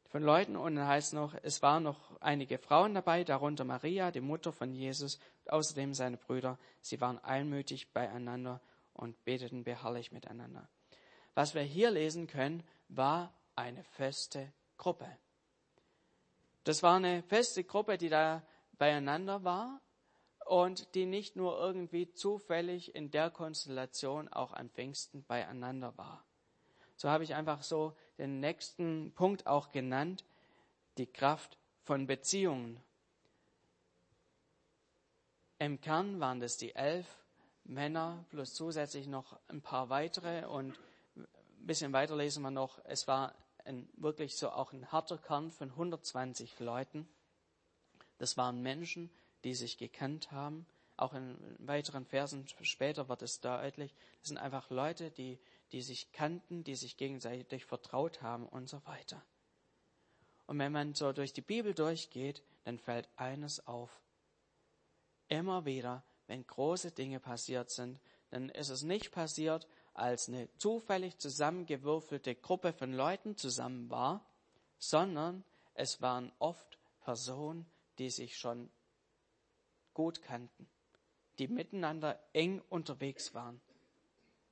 von 0.09 0.23
Leuten. 0.23 0.55
Und 0.55 0.75
dann 0.75 0.87
heißt 0.87 1.13
noch, 1.13 1.35
es 1.43 1.61
waren 1.61 1.83
noch 1.83 2.19
einige 2.21 2.57
Frauen 2.57 2.93
dabei, 2.93 3.23
darunter 3.23 3.63
Maria, 3.63 4.11
die 4.11 4.21
Mutter 4.21 4.51
von 4.51 4.73
Jesus, 4.73 5.19
und 5.43 5.51
außerdem 5.51 5.93
seine 5.93 6.17
Brüder. 6.17 6.57
Sie 6.81 6.99
waren 7.01 7.19
einmütig 7.19 7.91
beieinander 7.93 8.61
und 9.01 9.25
beteten 9.25 9.63
beharrlich 9.63 10.11
miteinander. 10.11 10.69
Was 11.33 11.55
wir 11.55 11.63
hier 11.63 11.89
lesen 11.89 12.27
können, 12.27 12.63
war 12.87 13.33
eine 13.55 13.83
feste 13.83 14.53
Gruppe. 14.77 15.09
Das 16.63 16.83
war 16.83 16.97
eine 16.97 17.23
feste 17.23 17.63
Gruppe, 17.63 17.97
die 17.97 18.09
da 18.09 18.43
beieinander 18.77 19.43
war 19.43 19.81
und 20.45 20.93
die 20.93 21.07
nicht 21.07 21.35
nur 21.35 21.59
irgendwie 21.59 22.11
zufällig 22.13 22.93
in 22.93 23.09
der 23.09 23.31
Konstellation 23.31 24.27
auch 24.29 24.53
an 24.53 24.69
Pfingsten 24.69 25.23
beieinander 25.23 25.97
war. 25.97 26.23
So 26.95 27.09
habe 27.09 27.23
ich 27.23 27.33
einfach 27.33 27.63
so 27.63 27.95
den 28.19 28.39
nächsten 28.39 29.11
Punkt 29.15 29.47
auch 29.47 29.71
genannt, 29.71 30.23
die 30.99 31.07
Kraft 31.07 31.57
von 31.81 32.05
Beziehungen. 32.05 32.79
Im 35.57 35.81
Kern 35.81 36.19
waren 36.19 36.39
das 36.39 36.57
die 36.57 36.75
elf 36.75 37.20
Männer 37.63 38.25
plus 38.29 38.53
zusätzlich 38.53 39.07
noch 39.07 39.39
ein 39.47 39.61
paar 39.61 39.89
weitere 39.89 40.45
und 40.45 40.77
ein 41.15 41.27
bisschen 41.67 41.93
weiter 41.93 42.15
lesen 42.15 42.41
wir 42.43 42.51
noch, 42.51 42.79
es 42.85 43.07
war 43.07 43.35
ein, 43.65 43.87
wirklich 43.93 44.35
so 44.35 44.49
auch 44.49 44.73
ein 44.73 44.91
harter 44.91 45.17
Kern 45.17 45.51
von 45.51 45.69
120 45.69 46.59
Leuten. 46.59 47.07
Das 48.17 48.37
waren 48.37 48.61
Menschen, 48.61 49.09
die 49.43 49.53
sich 49.53 49.77
gekannt 49.77 50.31
haben. 50.31 50.65
Auch 50.97 51.13
in 51.13 51.37
weiteren 51.59 52.05
Versen 52.05 52.45
später 52.61 53.09
wird 53.09 53.21
es 53.21 53.39
deutlich. 53.39 53.93
Das 54.19 54.29
sind 54.29 54.37
einfach 54.37 54.69
Leute, 54.69 55.09
die, 55.11 55.39
die 55.71 55.81
sich 55.81 56.11
kannten, 56.11 56.63
die 56.63 56.75
sich 56.75 56.97
gegenseitig 56.97 57.65
vertraut 57.65 58.21
haben 58.21 58.47
und 58.47 58.69
so 58.69 58.85
weiter. 58.85 59.23
Und 60.45 60.59
wenn 60.59 60.71
man 60.71 60.93
so 60.93 61.13
durch 61.13 61.33
die 61.33 61.41
Bibel 61.41 61.73
durchgeht, 61.73 62.43
dann 62.65 62.77
fällt 62.77 63.07
eines 63.15 63.65
auf. 63.67 63.89
Immer 65.27 65.65
wieder, 65.65 66.03
wenn 66.31 66.47
große 66.47 66.91
Dinge 66.91 67.19
passiert 67.19 67.69
sind, 67.69 67.99
dann 68.29 68.47
ist 68.47 68.69
es 68.69 68.83
nicht 68.83 69.11
passiert, 69.11 69.67
als 69.93 70.29
eine 70.29 70.47
zufällig 70.55 71.17
zusammengewürfelte 71.17 72.35
Gruppe 72.35 72.71
von 72.71 72.93
Leuten 72.93 73.35
zusammen 73.35 73.89
war, 73.89 74.25
sondern 74.79 75.43
es 75.73 76.01
waren 76.01 76.31
oft 76.39 76.79
Personen, 77.01 77.65
die 77.97 78.09
sich 78.09 78.37
schon 78.37 78.69
gut 79.93 80.21
kannten, 80.21 80.69
die 81.37 81.49
miteinander 81.49 82.17
eng 82.31 82.61
unterwegs 82.69 83.33
waren. 83.33 83.59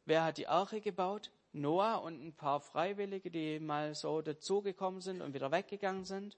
Wer 0.04 0.26
hat 0.26 0.38
die 0.38 0.50
Arche 0.50 0.82
gebaut? 0.82 1.32
Noah 1.54 2.04
und 2.04 2.22
ein 2.22 2.34
paar 2.34 2.60
Freiwillige, 2.60 3.32
die 3.32 3.58
mal 3.62 3.96
so 3.96 4.22
dazugekommen 4.22 5.00
sind 5.00 5.22
und 5.22 5.34
wieder 5.34 5.50
weggegangen 5.50 6.04
sind? 6.04 6.38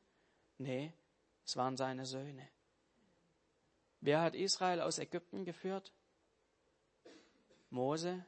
Nee, 0.59 0.93
es 1.43 1.57
waren 1.57 1.77
seine 1.77 2.05
Söhne. 2.05 2.47
Wer 4.01 4.21
hat 4.21 4.35
Israel 4.35 4.81
aus 4.81 4.97
Ägypten 4.97 5.45
geführt? 5.45 5.93
Mose 7.69 8.25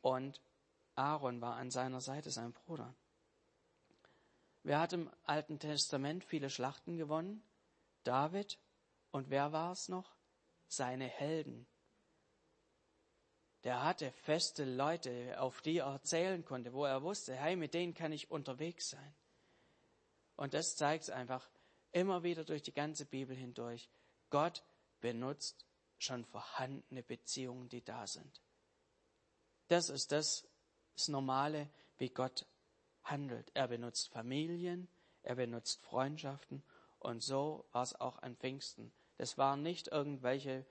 und 0.00 0.40
Aaron 0.96 1.40
war 1.40 1.56
an 1.56 1.70
seiner 1.70 2.00
Seite, 2.00 2.30
sein 2.30 2.52
Bruder. 2.52 2.94
Wer 4.64 4.80
hat 4.80 4.92
im 4.92 5.10
Alten 5.24 5.58
Testament 5.58 6.24
viele 6.24 6.50
Schlachten 6.50 6.96
gewonnen? 6.96 7.42
David. 8.04 8.58
Und 9.10 9.30
wer 9.30 9.52
war 9.52 9.72
es 9.72 9.88
noch? 9.88 10.14
Seine 10.68 11.06
Helden. 11.06 11.66
der 13.64 13.84
hatte 13.84 14.10
feste 14.10 14.64
Leute, 14.64 15.40
auf 15.40 15.60
die 15.60 15.78
er 15.78 16.02
zählen 16.02 16.44
konnte, 16.44 16.72
wo 16.72 16.84
er 16.84 17.02
wusste, 17.02 17.36
hey, 17.36 17.54
mit 17.54 17.74
denen 17.74 17.94
kann 17.94 18.12
ich 18.12 18.30
unterwegs 18.30 18.90
sein. 18.90 19.14
Und 20.34 20.54
das 20.54 20.74
zeigt 20.74 21.10
einfach 21.10 21.48
immer 21.92 22.24
wieder 22.24 22.44
durch 22.44 22.62
die 22.62 22.72
ganze 22.72 23.06
Bibel 23.06 23.36
hindurch. 23.36 23.88
Gott 24.30 24.64
benutzt 25.02 25.66
schon 25.98 26.24
vorhandene 26.24 27.02
Beziehungen, 27.02 27.68
die 27.68 27.84
da 27.84 28.06
sind. 28.06 28.40
Das 29.68 29.90
ist 29.90 30.12
das, 30.12 30.48
das 30.94 31.08
Normale, 31.08 31.68
wie 31.98 32.08
Gott 32.08 32.46
handelt. 33.04 33.50
Er 33.54 33.68
benutzt 33.68 34.08
Familien, 34.08 34.88
er 35.22 35.34
benutzt 35.34 35.82
Freundschaften 35.82 36.62
und 36.98 37.22
so 37.22 37.66
war 37.72 37.82
es 37.82 38.00
auch 38.00 38.18
an 38.22 38.36
Pfingsten. 38.36 38.92
Das 39.18 39.36
waren 39.36 39.62
nicht 39.62 39.88
irgendwelche 39.88 40.64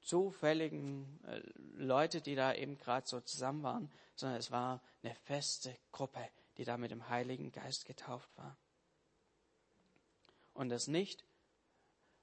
zufälligen 0.00 1.20
äh, 1.24 1.42
Leute, 1.74 2.20
die 2.20 2.34
da 2.34 2.54
eben 2.54 2.78
gerade 2.78 3.06
so 3.06 3.20
zusammen 3.20 3.62
waren, 3.62 3.92
sondern 4.14 4.38
es 4.38 4.50
war 4.50 4.80
eine 5.02 5.14
feste 5.14 5.76
Gruppe, 5.92 6.26
die 6.56 6.64
da 6.64 6.76
mit 6.76 6.90
dem 6.90 7.08
Heiligen 7.08 7.52
Geist 7.52 7.84
getauft 7.84 8.30
war. 8.36 8.56
Und 10.54 10.68
das 10.68 10.88
nicht, 10.88 11.24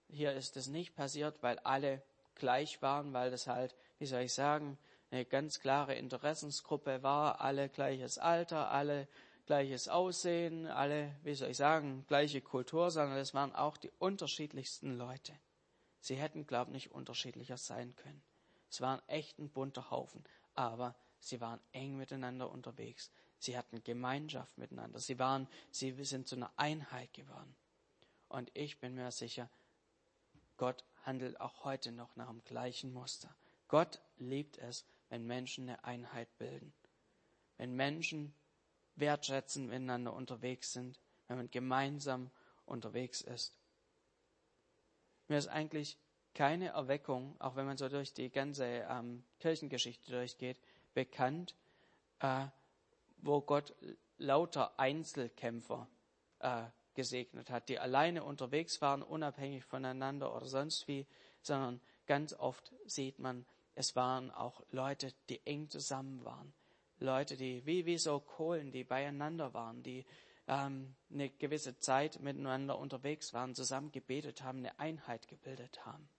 hier 0.10 0.34
ist 0.34 0.58
es 0.58 0.68
nicht 0.68 0.96
passiert, 0.96 1.42
weil 1.42 1.60
alle 1.60 2.02
gleich 2.36 2.82
waren, 2.82 3.14
weil 3.14 3.32
das 3.32 3.48
halt, 3.48 3.76
wie 4.00 4.06
soll 4.06 4.22
ich 4.22 4.34
sagen, 4.34 4.78
eine 5.12 5.26
ganz 5.26 5.60
klare 5.60 5.96
Interessensgruppe 5.96 7.04
war, 7.04 7.42
alle 7.42 7.70
gleiches 7.70 8.18
Alter, 8.18 8.72
alle 8.72 9.08
gleiches 9.46 9.88
Aussehen, 9.88 10.68
alle, 10.68 11.16
wie 11.24 11.34
soll 11.34 11.50
ich 11.50 11.58
sagen, 11.58 12.06
gleiche 12.08 12.42
Kultur, 12.42 12.92
sondern 12.92 13.18
es 13.18 13.34
waren 13.34 13.56
auch 13.56 13.78
die 13.78 13.92
unterschiedlichsten 13.98 14.98
Leute. 14.98 15.34
Sie 16.02 16.16
hätten, 16.16 16.46
glaube 16.46 16.72
ich, 16.72 16.74
nicht 16.74 16.92
unterschiedlicher 16.92 17.58
sein 17.58 17.96
können. 17.96 18.22
Es 18.70 18.82
waren 18.82 19.02
echt 19.08 19.40
ein 19.40 19.50
bunter 19.50 19.90
Haufen, 19.90 20.24
aber 20.54 20.96
sie 21.20 21.40
waren 21.40 21.62
eng 21.72 21.98
miteinander 21.98 22.52
unterwegs. 22.52 23.12
Sie 23.40 23.58
hatten 23.58 23.84
Gemeinschaft 23.84 24.58
miteinander. 24.58 25.00
Sie 25.00 25.18
waren, 25.20 25.48
sie 25.72 25.92
sind 26.04 26.28
zu 26.28 26.36
einer 26.36 26.52
Einheit 26.58 27.14
geworden. 27.14 27.56
Und 28.30 28.52
ich 28.54 28.80
bin 28.80 28.96
mir 28.96 29.12
sicher, 29.12 29.50
Gott 30.58 30.84
handelt 31.06 31.40
auch 31.40 31.64
heute 31.64 31.92
noch 31.92 32.16
nach 32.16 32.28
dem 32.28 32.44
gleichen 32.44 32.92
Muster. 32.92 33.34
Gott 33.68 34.02
liebt 34.18 34.58
es, 34.58 34.86
wenn 35.10 35.26
Menschen 35.26 35.70
eine 35.70 35.84
Einheit 35.84 36.38
bilden. 36.38 36.74
Wenn 37.58 37.76
Menschen 37.76 38.34
wertschätzend 38.96 39.70
miteinander 39.70 40.14
unterwegs 40.14 40.74
sind, 40.74 41.00
wenn 41.28 41.38
man 41.38 41.52
gemeinsam 41.52 42.32
unterwegs 42.66 43.22
ist. 43.22 43.58
Mir 45.28 45.38
ist 45.38 45.48
eigentlich 45.48 45.98
keine 46.34 46.70
Erweckung, 46.70 47.40
auch 47.40 47.56
wenn 47.56 47.66
man 47.66 47.78
so 47.78 47.90
durch 47.90 48.14
die 48.14 48.30
ganze 48.30 48.66
ähm, 48.66 49.24
Kirchengeschichte 49.40 50.12
durchgeht, 50.12 50.60
bekannt, 50.94 51.56
äh, 52.20 52.46
wo 53.18 53.42
Gott 53.42 53.76
lauter 54.18 54.80
Einzelkämpfer 54.80 55.88
äh, 56.40 56.64
gesegnet 56.98 57.52
hat, 57.52 57.70
die 57.70 57.78
alleine 57.78 58.24
unterwegs 58.24 58.82
waren, 58.82 59.04
unabhängig 59.04 59.64
voneinander 59.64 60.36
oder 60.36 60.48
sonst 60.48 60.88
wie, 60.88 61.06
sondern 61.44 61.80
ganz 62.08 62.34
oft 62.34 62.74
sieht 62.88 63.20
man, 63.20 63.46
es 63.76 63.96
waren 63.96 64.32
auch 64.32 64.64
Leute, 64.72 65.14
die 65.30 65.40
eng 65.46 65.70
zusammen 65.70 66.26
waren. 66.26 66.52
Leute, 67.00 67.38
die 67.38 67.64
wie, 67.68 67.86
wie 67.86 68.00
so 68.00 68.20
Kohlen, 68.20 68.72
die 68.72 68.84
beieinander 68.84 69.54
waren, 69.54 69.84
die 69.84 70.06
ähm, 70.48 70.96
eine 71.14 71.30
gewisse 71.30 71.78
Zeit 71.78 72.20
miteinander 72.20 72.80
unterwegs 72.80 73.32
waren, 73.32 73.54
zusammen 73.54 73.92
gebetet 73.92 74.42
haben, 74.42 74.58
eine 74.58 74.80
Einheit 74.80 75.28
gebildet 75.28 75.86
haben. 75.86 76.10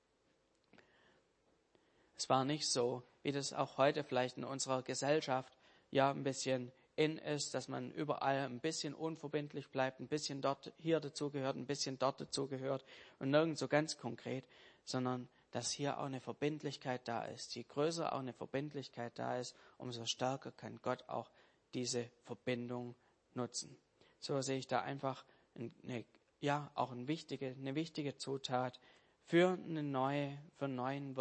Es 2.17 2.29
war 2.29 2.45
nicht 2.45 2.69
so, 2.69 3.03
wie 3.25 3.33
das 3.33 3.53
auch 3.53 3.79
heute 3.79 4.05
vielleicht 4.05 4.37
in 4.37 4.45
unserer 4.45 4.83
Gesellschaft 4.83 5.59
ja 5.91 6.13
ein 6.13 6.23
bisschen 6.23 6.71
in 6.99 7.17
ist, 7.17 7.55
dass 7.55 7.69
man 7.69 7.93
überall 7.93 8.41
ein 8.41 8.59
bisschen 8.59 8.93
unverbindlich 8.93 9.69
bleibt, 9.71 10.01
ein 10.01 10.09
bisschen 10.09 10.43
dort 10.43 10.73
hier 10.79 10.99
dazugehört, 10.99 11.57
ein 11.57 11.65
bisschen 11.65 11.97
dort 11.97 12.21
dazugehört 12.21 12.85
und 13.21 13.31
nirgend 13.31 13.57
so 13.57 13.69
ganz 13.69 13.97
konkret, 13.99 14.45
sondern 14.85 15.29
dass 15.53 15.71
hier 15.71 16.01
auch 16.01 16.07
eine 16.07 16.21
Verbindlichkeit 16.21 17.07
da 17.07 17.25
ist. 17.25 17.55
Je 17.55 17.63
größer 17.63 18.13
auch 18.13 18.19
eine 18.19 18.33
Verbindlichkeit 18.33 19.17
da 19.17 19.39
ist, 19.39 19.55
umso 19.77 20.07
stärker 20.07 20.51
kann 20.51 20.81
Gott 20.83 21.09
auch 21.09 21.31
diese 21.73 22.11
Verbindung 22.25 22.97
nutzen. 23.33 23.79
So 24.19 24.43
sehe 24.43 24.59
ich 24.59 24.67
da 24.67 24.81
einfach 24.81 25.25
eine, 25.55 26.05
ja, 26.41 26.69
auch 26.75 26.91
eine 26.91 27.07
wichtige, 27.07 27.47
eine 27.47 27.77
wichtige 27.77 28.17
Zutat 28.17 28.81
für 29.27 29.51
eine 29.53 29.85
neue, 29.85 30.37
für 30.57 30.65
ein 30.65 31.15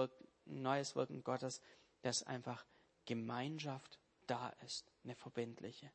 neues 0.46 0.96
Wirken 0.96 1.24
Gottes, 1.24 1.62
dass 2.02 2.24
einfach 2.24 2.66
Gemeinschaft 3.06 4.00
da 4.26 4.50
ist, 4.66 4.86
eine 5.08 5.16
verbindliche. 5.16 5.90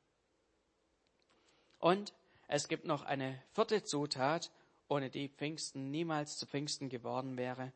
Und 1.78 2.14
es 2.48 2.66
gibt 2.66 2.86
noch 2.86 3.02
eine 3.02 3.42
vierte 3.52 3.84
Zutat, 3.84 4.50
ohne 4.88 5.10
die 5.10 5.28
Pfingsten 5.28 5.90
niemals 5.90 6.38
zu 6.38 6.46
Pfingsten 6.46 6.88
geworden 6.88 7.36
wäre. 7.36 7.72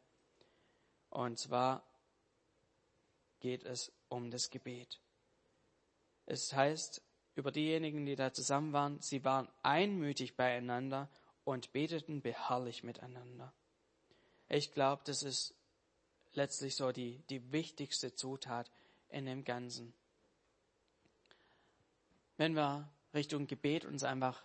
Und 1.11 1.39
zwar 1.39 1.83
geht 3.41 3.65
es 3.65 3.93
um 4.09 4.31
das 4.31 4.51
Gebet. 4.51 4.99
Es 6.25 6.55
heißt 6.55 7.03
über 7.35 7.53
diejenigen, 7.53 8.07
die 8.07 8.17
da 8.17 8.33
zusammen 8.33 8.73
waren, 8.73 9.01
sie 9.01 9.25
waren 9.25 9.49
einmütig 9.63 10.37
beieinander 10.37 11.11
und 11.45 11.73
beteten 11.73 12.23
beharrlich 12.23 12.83
miteinander. 12.83 13.53
Ich 14.49 14.73
glaube, 14.73 15.03
das 15.05 15.23
ist 15.23 15.55
letztlich 16.33 16.77
so 16.77 16.93
die, 16.93 17.19
die 17.29 17.53
wichtigste 17.53 18.15
Zutat 18.15 18.71
in 19.11 19.27
dem 19.27 19.45
Ganzen. 19.45 19.93
Wenn 22.37 22.55
wir 22.55 22.89
Richtung 23.15 23.47
Gebet 23.47 23.85
uns 23.85 24.05
einfach 24.05 24.43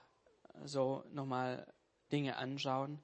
so 0.64 1.04
nochmal 1.12 1.72
Dinge 2.12 2.38
anschauen, 2.38 3.00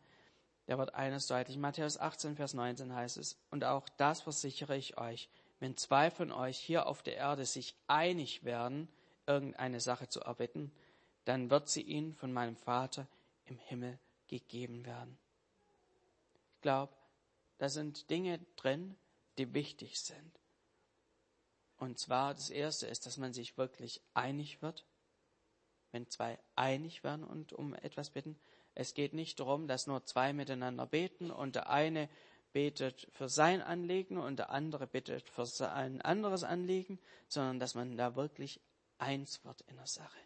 da 0.66 0.78
wird 0.78 0.96
eines 0.96 1.28
deutlich. 1.28 1.58
Matthäus 1.58 1.98
18, 1.98 2.36
Vers 2.36 2.54
19 2.54 2.94
heißt 2.94 3.18
es, 3.18 3.38
und 3.52 3.64
auch 3.64 3.88
das 3.98 4.22
versichere 4.22 4.76
ich 4.76 4.98
euch, 4.98 5.30
wenn 5.60 5.78
zwei 5.78 6.12
von 6.12 6.32
euch 6.32 6.58
hier 6.58 6.88
auf 6.88 7.02
der 7.04 7.16
Erde 7.16 7.46
sich 7.46 7.76
einig 7.88 8.44
werden, 8.44 8.90
irgendeine 9.26 9.80
Sache 9.80 10.08
zu 10.08 10.22
erbitten, 10.22 10.72
dann 11.26 11.50
wird 11.50 11.68
sie 11.68 11.82
ihnen 11.82 12.14
von 12.14 12.32
meinem 12.32 12.56
Vater 12.56 13.08
im 13.46 13.58
Himmel 13.58 13.98
gegeben 14.28 14.86
werden. 14.86 15.18
Ich 16.56 16.62
glaube, 16.62 16.94
da 17.58 17.70
sind 17.70 18.10
Dinge 18.10 18.40
drin, 18.56 18.96
die 19.38 19.54
wichtig 19.54 20.00
sind. 20.00 20.40
Und 21.78 22.00
zwar 22.00 22.34
das 22.34 22.50
erste 22.50 22.88
ist, 22.88 23.06
dass 23.06 23.18
man 23.18 23.34
sich 23.34 23.58
wirklich 23.58 24.02
einig 24.14 24.62
wird. 24.62 24.86
Wenn 25.92 26.10
zwei 26.10 26.40
einig 26.56 27.04
werden 27.04 27.24
und 27.24 27.54
um 27.54 27.74
etwas 27.74 28.10
bitten. 28.10 28.38
Es 28.76 28.94
geht 28.94 29.14
nicht 29.14 29.40
darum, 29.40 29.68
dass 29.68 29.88
nur 29.88 30.04
zwei 30.06 30.34
miteinander 30.34 30.86
beten 30.86 31.32
und 31.32 31.56
der 31.56 31.70
eine 31.70 32.10
betet 32.52 33.08
für 33.12 33.30
sein 33.30 33.62
Anliegen 33.62 34.18
und 34.18 34.38
der 34.38 34.50
andere 34.50 34.88
bittet 34.88 35.30
für 35.30 35.72
ein 35.72 36.02
anderes 36.02 36.44
Anliegen, 36.44 37.00
sondern 37.28 37.60
dass 37.60 37.76
man 37.76 37.98
da 37.98 38.16
wirklich 38.16 38.60
eins 38.98 39.44
wird 39.46 39.62
in 39.62 39.76
der 39.78 39.88
Sache. 39.88 40.20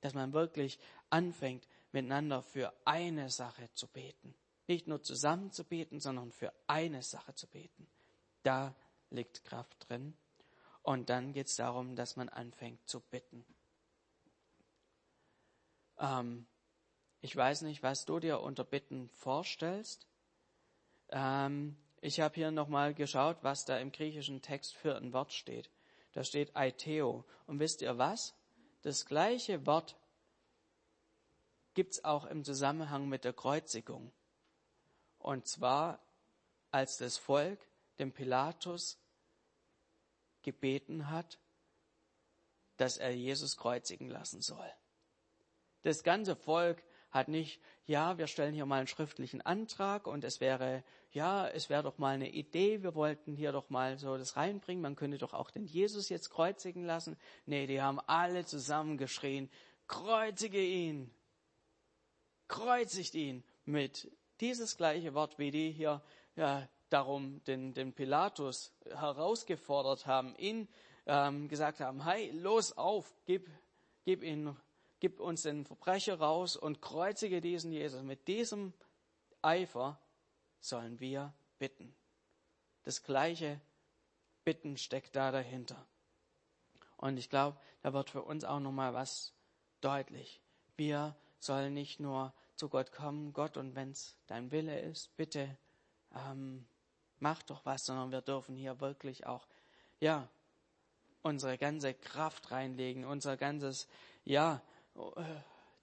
Dass 0.00 0.14
man 0.14 0.32
wirklich 0.32 0.78
anfängt, 1.10 1.66
miteinander 1.92 2.42
für 2.42 2.72
eine 2.84 3.30
Sache 3.30 3.68
zu 3.74 3.86
beten. 3.88 4.34
Nicht 4.66 4.86
nur 4.86 5.02
zusammen 5.02 5.52
zu 5.52 5.64
beten, 5.64 6.00
sondern 6.00 6.32
für 6.32 6.52
eine 6.66 7.02
Sache 7.02 7.34
zu 7.34 7.46
beten. 7.46 7.86
Da 8.42 8.74
liegt 9.10 9.44
Kraft 9.44 9.88
drin. 9.88 10.16
Und 10.82 11.10
dann 11.10 11.32
geht 11.32 11.48
es 11.48 11.56
darum, 11.56 11.96
dass 11.96 12.16
man 12.16 12.28
anfängt 12.28 12.88
zu 12.88 13.00
bitten. 13.00 13.44
Ähm, 15.98 16.46
ich 17.20 17.36
weiß 17.36 17.62
nicht, 17.62 17.82
was 17.82 18.06
du 18.06 18.18
dir 18.18 18.40
unter 18.40 18.64
Bitten 18.64 19.10
vorstellst. 19.10 20.06
Ähm, 21.10 21.76
ich 22.00 22.20
habe 22.20 22.34
hier 22.34 22.50
nochmal 22.50 22.94
geschaut, 22.94 23.38
was 23.42 23.66
da 23.66 23.78
im 23.78 23.92
griechischen 23.92 24.40
Text 24.40 24.74
für 24.74 24.96
ein 24.96 25.12
Wort 25.12 25.32
steht. 25.32 25.70
Da 26.12 26.24
steht 26.24 26.56
Aiteo. 26.56 27.24
Und 27.46 27.58
wisst 27.58 27.82
ihr 27.82 27.98
was? 27.98 28.34
Das 28.82 29.04
gleiche 29.04 29.66
Wort 29.66 29.96
gibt's 31.74 32.04
auch 32.04 32.24
im 32.24 32.42
Zusammenhang 32.42 33.08
mit 33.08 33.24
der 33.24 33.34
Kreuzigung. 33.34 34.10
Und 35.18 35.46
zwar, 35.46 36.00
als 36.70 36.96
das 36.96 37.18
Volk 37.18 37.60
dem 37.98 38.12
Pilatus 38.12 38.98
gebeten 40.42 41.10
hat, 41.10 41.38
dass 42.76 42.96
er 42.96 43.14
Jesus 43.14 43.56
kreuzigen 43.56 44.08
lassen 44.08 44.40
soll. 44.40 44.70
Das 45.82 46.02
ganze 46.02 46.36
Volk 46.36 46.82
hat 47.10 47.28
nicht, 47.28 47.60
ja, 47.86 48.18
wir 48.18 48.26
stellen 48.26 48.54
hier 48.54 48.66
mal 48.66 48.78
einen 48.78 48.86
schriftlichen 48.86 49.40
Antrag 49.40 50.06
und 50.06 50.24
es 50.24 50.40
wäre, 50.40 50.84
ja, 51.10 51.48
es 51.48 51.68
wäre 51.68 51.82
doch 51.82 51.98
mal 51.98 52.14
eine 52.14 52.30
Idee, 52.30 52.82
wir 52.82 52.94
wollten 52.94 53.34
hier 53.34 53.52
doch 53.52 53.68
mal 53.68 53.98
so 53.98 54.16
das 54.16 54.36
reinbringen, 54.36 54.82
man 54.82 54.96
könnte 54.96 55.18
doch 55.18 55.34
auch 55.34 55.50
den 55.50 55.66
Jesus 55.66 56.08
jetzt 56.08 56.30
kreuzigen 56.30 56.84
lassen. 56.84 57.18
Nee, 57.46 57.66
die 57.66 57.82
haben 57.82 58.00
alle 58.06 58.44
zusammen 58.44 58.96
geschrien, 58.96 59.50
kreuzige 59.88 60.62
ihn, 60.62 61.12
kreuzigt 62.46 63.14
ihn 63.14 63.44
mit 63.64 64.10
dieses 64.40 64.76
gleiche 64.76 65.14
Wort, 65.14 65.38
wie 65.38 65.50
die 65.50 65.72
hier 65.72 66.02
ja, 66.36 66.68
darum 66.92 67.42
den, 67.44 67.72
den 67.72 67.92
Pilatus 67.92 68.72
herausgefordert 68.84 70.06
haben, 70.06 70.34
ihn 70.36 70.68
ähm, 71.06 71.48
gesagt 71.48 71.80
haben, 71.80 72.04
hey, 72.04 72.30
los 72.32 72.76
auf, 72.76 73.14
gib, 73.26 73.48
gib, 74.04 74.22
ihn, 74.22 74.56
gib 75.00 75.20
uns 75.20 75.42
den 75.42 75.64
Verbrecher 75.64 76.18
raus 76.18 76.56
und 76.56 76.82
kreuzige 76.82 77.40
diesen 77.40 77.72
Jesus. 77.72 78.02
Mit 78.02 78.28
diesem 78.28 78.72
Eifer 79.42 79.98
sollen 80.60 81.00
wir 81.00 81.32
bitten. 81.58 81.94
Das 82.82 83.02
gleiche 83.02 83.60
Bitten 84.44 84.76
steckt 84.76 85.16
da 85.16 85.30
dahinter. 85.30 85.86
Und 86.96 87.18
ich 87.18 87.30
glaube, 87.30 87.56
da 87.82 87.92
wird 87.92 88.10
für 88.10 88.22
uns 88.22 88.44
auch 88.44 88.60
nochmal 88.60 88.94
was 88.94 89.32
deutlich. 89.80 90.40
Wir 90.76 91.16
sollen 91.38 91.72
nicht 91.72 92.00
nur 92.00 92.34
zu 92.56 92.68
Gott 92.68 92.92
kommen, 92.92 93.32
Gott, 93.32 93.56
und 93.56 93.74
wenn 93.74 93.90
es 93.90 94.16
dein 94.26 94.50
Wille 94.50 94.78
ist, 94.80 95.16
bitte 95.16 95.56
ähm, 96.14 96.66
mach 97.20 97.42
doch 97.42 97.64
was, 97.64 97.84
sondern 97.84 98.10
wir 98.10 98.22
dürfen 98.22 98.56
hier 98.56 98.80
wirklich 98.80 99.26
auch, 99.26 99.46
ja, 100.00 100.28
unsere 101.22 101.58
ganze 101.58 101.94
Kraft 101.94 102.50
reinlegen, 102.50 103.04
unser 103.04 103.36
ganzes, 103.36 103.86
ja, 104.24 104.62
äh, 104.96 105.22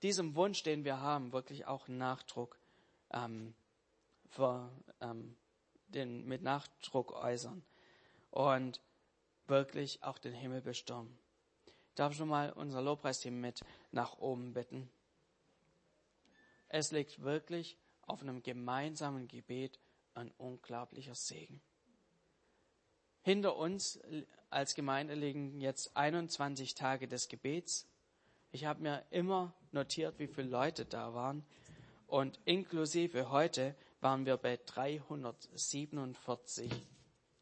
diesem 0.02 0.36
Wunsch, 0.36 0.64
den 0.64 0.84
wir 0.84 1.00
haben, 1.00 1.32
wirklich 1.32 1.66
auch 1.66 1.88
Nachdruck 1.88 2.60
ähm, 3.12 3.54
für, 4.30 4.70
ähm, 5.02 5.36
den, 5.88 6.26
mit 6.28 6.42
Nachdruck 6.42 7.14
äußern 7.14 7.64
und 8.32 8.82
wirklich 9.48 10.04
auch 10.04 10.18
den 10.18 10.34
Himmel 10.34 10.62
bestürmen. 10.62 11.18
Ich 11.66 11.96
darf 11.96 12.14
schon 12.14 12.28
mal 12.28 12.52
unser 12.52 12.82
Lobpreisteam 12.82 13.40
mit 13.40 13.62
nach 13.92 14.18
oben 14.18 14.54
bitten. 14.54 14.90
Es 16.68 16.92
liegt 16.92 17.22
wirklich 17.22 17.78
auf 18.06 18.22
einem 18.22 18.44
gemeinsamen 18.44 19.28
Gebet 19.28 19.80
ein 20.18 20.32
unglaublicher 20.38 21.16
Segen. 21.16 21.62
Hinter 23.22 23.56
uns 23.58 24.00
als 24.50 24.76
Gemeinde 24.76 25.14
liegen 25.14 25.60
jetzt 25.60 25.96
21 25.96 26.76
Tage 26.76 27.08
des 27.08 27.28
Gebets. 27.28 27.88
Ich 28.52 28.66
habe 28.66 28.82
mir 28.82 29.04
immer 29.12 29.54
notiert, 29.72 30.18
wie 30.20 30.28
viele 30.28 30.50
Leute 30.50 30.86
da 30.86 31.14
waren. 31.14 31.46
Und 32.08 32.40
inklusive 32.46 33.30
heute 33.32 33.76
waren 34.00 34.26
wir 34.26 34.38
bei 34.38 34.58
347 34.66 36.72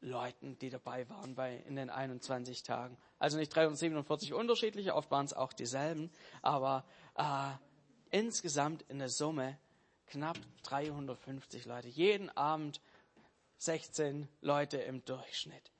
Leuten, 0.01 0.57
die 0.59 0.69
dabei 0.69 1.07
waren 1.09 1.35
bei, 1.35 1.57
in 1.67 1.75
den 1.75 1.89
21 1.89 2.63
Tagen. 2.63 2.97
Also 3.19 3.37
nicht 3.37 3.53
347 3.55 4.33
unterschiedliche, 4.33 4.95
oft 4.95 5.11
waren 5.11 5.25
es 5.25 5.33
auch 5.33 5.53
dieselben, 5.53 6.11
aber 6.41 6.85
äh, 7.15 7.51
insgesamt 8.09 8.81
in 8.83 8.99
der 8.99 9.09
Summe 9.09 9.57
knapp 10.07 10.37
350 10.63 11.65
Leute. 11.65 11.87
Jeden 11.87 12.29
Abend 12.29 12.81
16 13.57 14.27
Leute 14.41 14.77
im 14.77 15.03
Durchschnitt. 15.05 15.71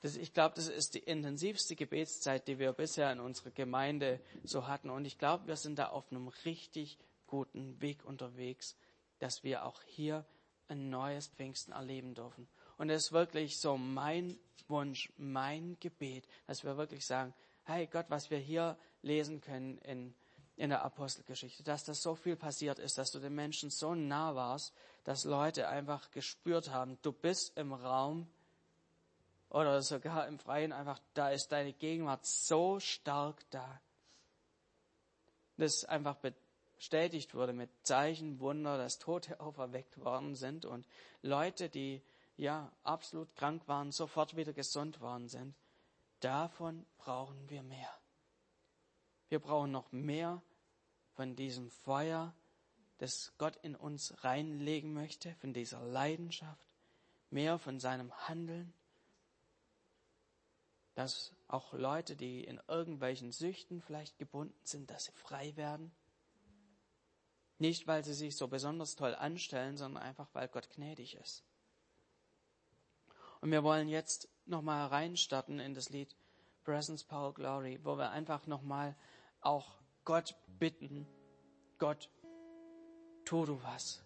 Das, 0.00 0.16
ich 0.16 0.34
glaube, 0.34 0.54
das 0.56 0.68
ist 0.68 0.94
die 0.94 0.98
intensivste 0.98 1.76
Gebetszeit, 1.76 2.46
die 2.46 2.58
wir 2.58 2.72
bisher 2.72 3.10
in 3.10 3.20
unserer 3.20 3.50
Gemeinde 3.50 4.20
so 4.42 4.66
hatten. 4.66 4.90
Und 4.90 5.06
ich 5.06 5.18
glaube, 5.18 5.46
wir 5.46 5.56
sind 5.56 5.78
da 5.78 5.88
auf 5.88 6.10
einem 6.10 6.28
richtig 6.44 6.98
guten 7.26 7.80
Weg 7.80 8.04
unterwegs, 8.04 8.76
dass 9.18 9.44
wir 9.44 9.64
auch 9.64 9.82
hier 9.84 10.26
ein 10.68 10.90
neues 10.90 11.28
Pfingsten 11.28 11.72
erleben 11.72 12.14
dürfen. 12.14 12.48
Und 12.76 12.90
es 12.90 13.06
ist 13.06 13.12
wirklich 13.12 13.58
so 13.58 13.76
mein 13.76 14.38
Wunsch, 14.68 15.12
mein 15.16 15.78
Gebet, 15.80 16.26
dass 16.46 16.64
wir 16.64 16.76
wirklich 16.76 17.06
sagen, 17.06 17.34
hey 17.64 17.86
Gott, 17.86 18.06
was 18.08 18.30
wir 18.30 18.38
hier 18.38 18.76
lesen 19.02 19.40
können 19.40 19.78
in, 19.78 20.14
in 20.56 20.70
der 20.70 20.84
Apostelgeschichte, 20.84 21.62
dass 21.62 21.84
das 21.84 22.02
so 22.02 22.14
viel 22.14 22.36
passiert 22.36 22.78
ist, 22.78 22.98
dass 22.98 23.10
du 23.10 23.18
den 23.18 23.34
Menschen 23.34 23.70
so 23.70 23.94
nah 23.94 24.34
warst, 24.34 24.72
dass 25.02 25.24
Leute 25.24 25.68
einfach 25.68 26.10
gespürt 26.10 26.70
haben, 26.70 26.98
du 27.02 27.12
bist 27.12 27.56
im 27.56 27.72
Raum 27.72 28.28
oder 29.50 29.82
sogar 29.82 30.26
im 30.26 30.38
Freien 30.38 30.72
einfach, 30.72 31.00
da 31.14 31.30
ist 31.30 31.52
deine 31.52 31.72
Gegenwart 31.72 32.24
so 32.24 32.80
stark 32.80 33.44
da. 33.50 33.80
Das 35.56 35.84
einfach 35.84 36.16
bestätigt 36.16 37.34
wurde 37.34 37.52
mit 37.52 37.70
Zeichen, 37.84 38.40
Wunder, 38.40 38.78
dass 38.78 38.98
Tote 38.98 39.40
auferweckt 39.40 39.98
worden 40.04 40.34
sind 40.34 40.64
und 40.64 40.86
Leute, 41.22 41.68
die 41.68 42.02
ja 42.36 42.70
absolut 42.82 43.34
krank 43.36 43.62
waren, 43.66 43.92
sofort 43.92 44.36
wieder 44.36 44.52
gesund 44.52 45.00
worden 45.00 45.28
sind. 45.28 45.54
Davon 46.20 46.84
brauchen 46.98 47.48
wir 47.48 47.62
mehr. 47.62 47.90
Wir 49.28 49.38
brauchen 49.38 49.70
noch 49.70 49.90
mehr 49.92 50.42
von 51.14 51.36
diesem 51.36 51.70
Feuer, 51.70 52.34
das 52.98 53.32
Gott 53.38 53.56
in 53.62 53.74
uns 53.74 54.24
reinlegen 54.24 54.92
möchte, 54.92 55.34
von 55.36 55.52
dieser 55.52 55.80
Leidenschaft, 55.80 56.66
mehr 57.30 57.58
von 57.58 57.80
seinem 57.80 58.12
Handeln, 58.28 58.72
dass 60.94 61.32
auch 61.48 61.72
Leute, 61.72 62.16
die 62.16 62.44
in 62.44 62.60
irgendwelchen 62.68 63.32
Süchten 63.32 63.80
vielleicht 63.80 64.18
gebunden 64.18 64.54
sind, 64.64 64.90
dass 64.90 65.04
sie 65.04 65.12
frei 65.12 65.56
werden. 65.56 65.92
Nicht, 67.58 67.86
weil 67.86 68.04
sie 68.04 68.14
sich 68.14 68.36
so 68.36 68.48
besonders 68.48 68.94
toll 68.94 69.14
anstellen, 69.14 69.76
sondern 69.76 70.02
einfach, 70.02 70.28
weil 70.32 70.48
Gott 70.48 70.70
gnädig 70.70 71.16
ist. 71.16 71.44
Und 73.40 73.50
wir 73.50 73.62
wollen 73.62 73.88
jetzt 73.88 74.28
nochmal 74.46 74.86
reinstarten 74.86 75.60
in 75.60 75.74
das 75.74 75.90
Lied 75.90 76.16
Presence, 76.64 77.04
Power, 77.04 77.34
Glory, 77.34 77.78
wo 77.82 77.96
wir 77.96 78.10
einfach 78.10 78.46
nochmal 78.46 78.96
auch 79.44 79.78
Gott 80.04 80.34
bitten, 80.58 81.06
Gott, 81.78 82.10
tu 83.24 83.44
du 83.44 83.62
was. 83.62 84.02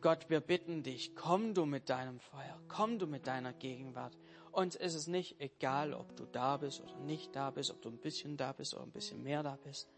Gott, 0.00 0.28
wir 0.28 0.40
bitten 0.40 0.82
dich, 0.82 1.16
komm 1.16 1.54
du 1.54 1.66
mit 1.66 1.88
deinem 1.88 2.20
Feuer, 2.20 2.60
komm 2.68 2.98
du 2.98 3.06
mit 3.06 3.26
deiner 3.26 3.52
Gegenwart. 3.52 4.16
Uns 4.52 4.76
ist 4.76 4.94
es 4.94 5.06
nicht 5.06 5.40
egal, 5.40 5.92
ob 5.92 6.16
du 6.16 6.24
da 6.26 6.56
bist 6.58 6.80
oder 6.80 6.96
nicht 7.00 7.34
da 7.34 7.50
bist, 7.50 7.70
ob 7.70 7.82
du 7.82 7.88
ein 7.88 7.98
bisschen 7.98 8.36
da 8.36 8.52
bist 8.52 8.74
oder 8.74 8.84
ein 8.84 8.92
bisschen 8.92 9.22
mehr 9.22 9.42
da 9.42 9.58
bist, 9.64 9.90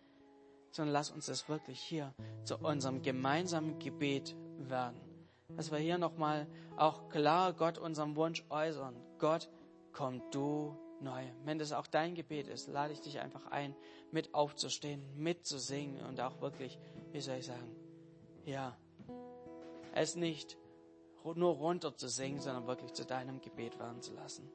sondern 0.70 0.92
lass 0.92 1.10
uns 1.10 1.26
das 1.26 1.48
wirklich 1.48 1.80
hier 1.80 2.14
zu 2.44 2.56
unserem 2.58 3.02
gemeinsamen 3.02 3.78
Gebet 3.78 4.34
werden. 4.58 5.00
Dass 5.56 5.70
wir 5.70 5.78
hier 5.78 5.98
nochmal 5.98 6.46
auch 6.76 7.08
klar 7.08 7.52
Gott 7.52 7.78
unseren 7.78 8.16
Wunsch 8.16 8.44
äußern. 8.50 8.96
Gott, 9.18 9.48
komm 9.92 10.22
du 10.30 10.76
neu. 11.02 11.24
Wenn 11.44 11.58
das 11.58 11.72
auch 11.72 11.86
dein 11.86 12.14
Gebet 12.14 12.48
ist, 12.48 12.68
lade 12.68 12.92
ich 12.92 13.00
dich 13.00 13.20
einfach 13.20 13.46
ein, 13.46 13.74
mit 14.10 14.34
aufzustehen, 14.34 15.02
mitzusingen 15.16 16.04
und 16.06 16.20
auch 16.20 16.40
wirklich, 16.40 16.78
wie 17.12 17.20
soll 17.20 17.36
ich 17.36 17.46
sagen, 17.46 17.74
ja, 18.44 18.76
es 19.94 20.16
nicht 20.16 20.56
nur 21.34 21.54
runter 21.54 21.94
zu 21.94 22.08
singen, 22.08 22.40
sondern 22.40 22.66
wirklich 22.66 22.92
zu 22.94 23.04
deinem 23.04 23.40
Gebet 23.40 23.78
werden 23.78 24.00
zu 24.00 24.14
lassen. 24.14 24.50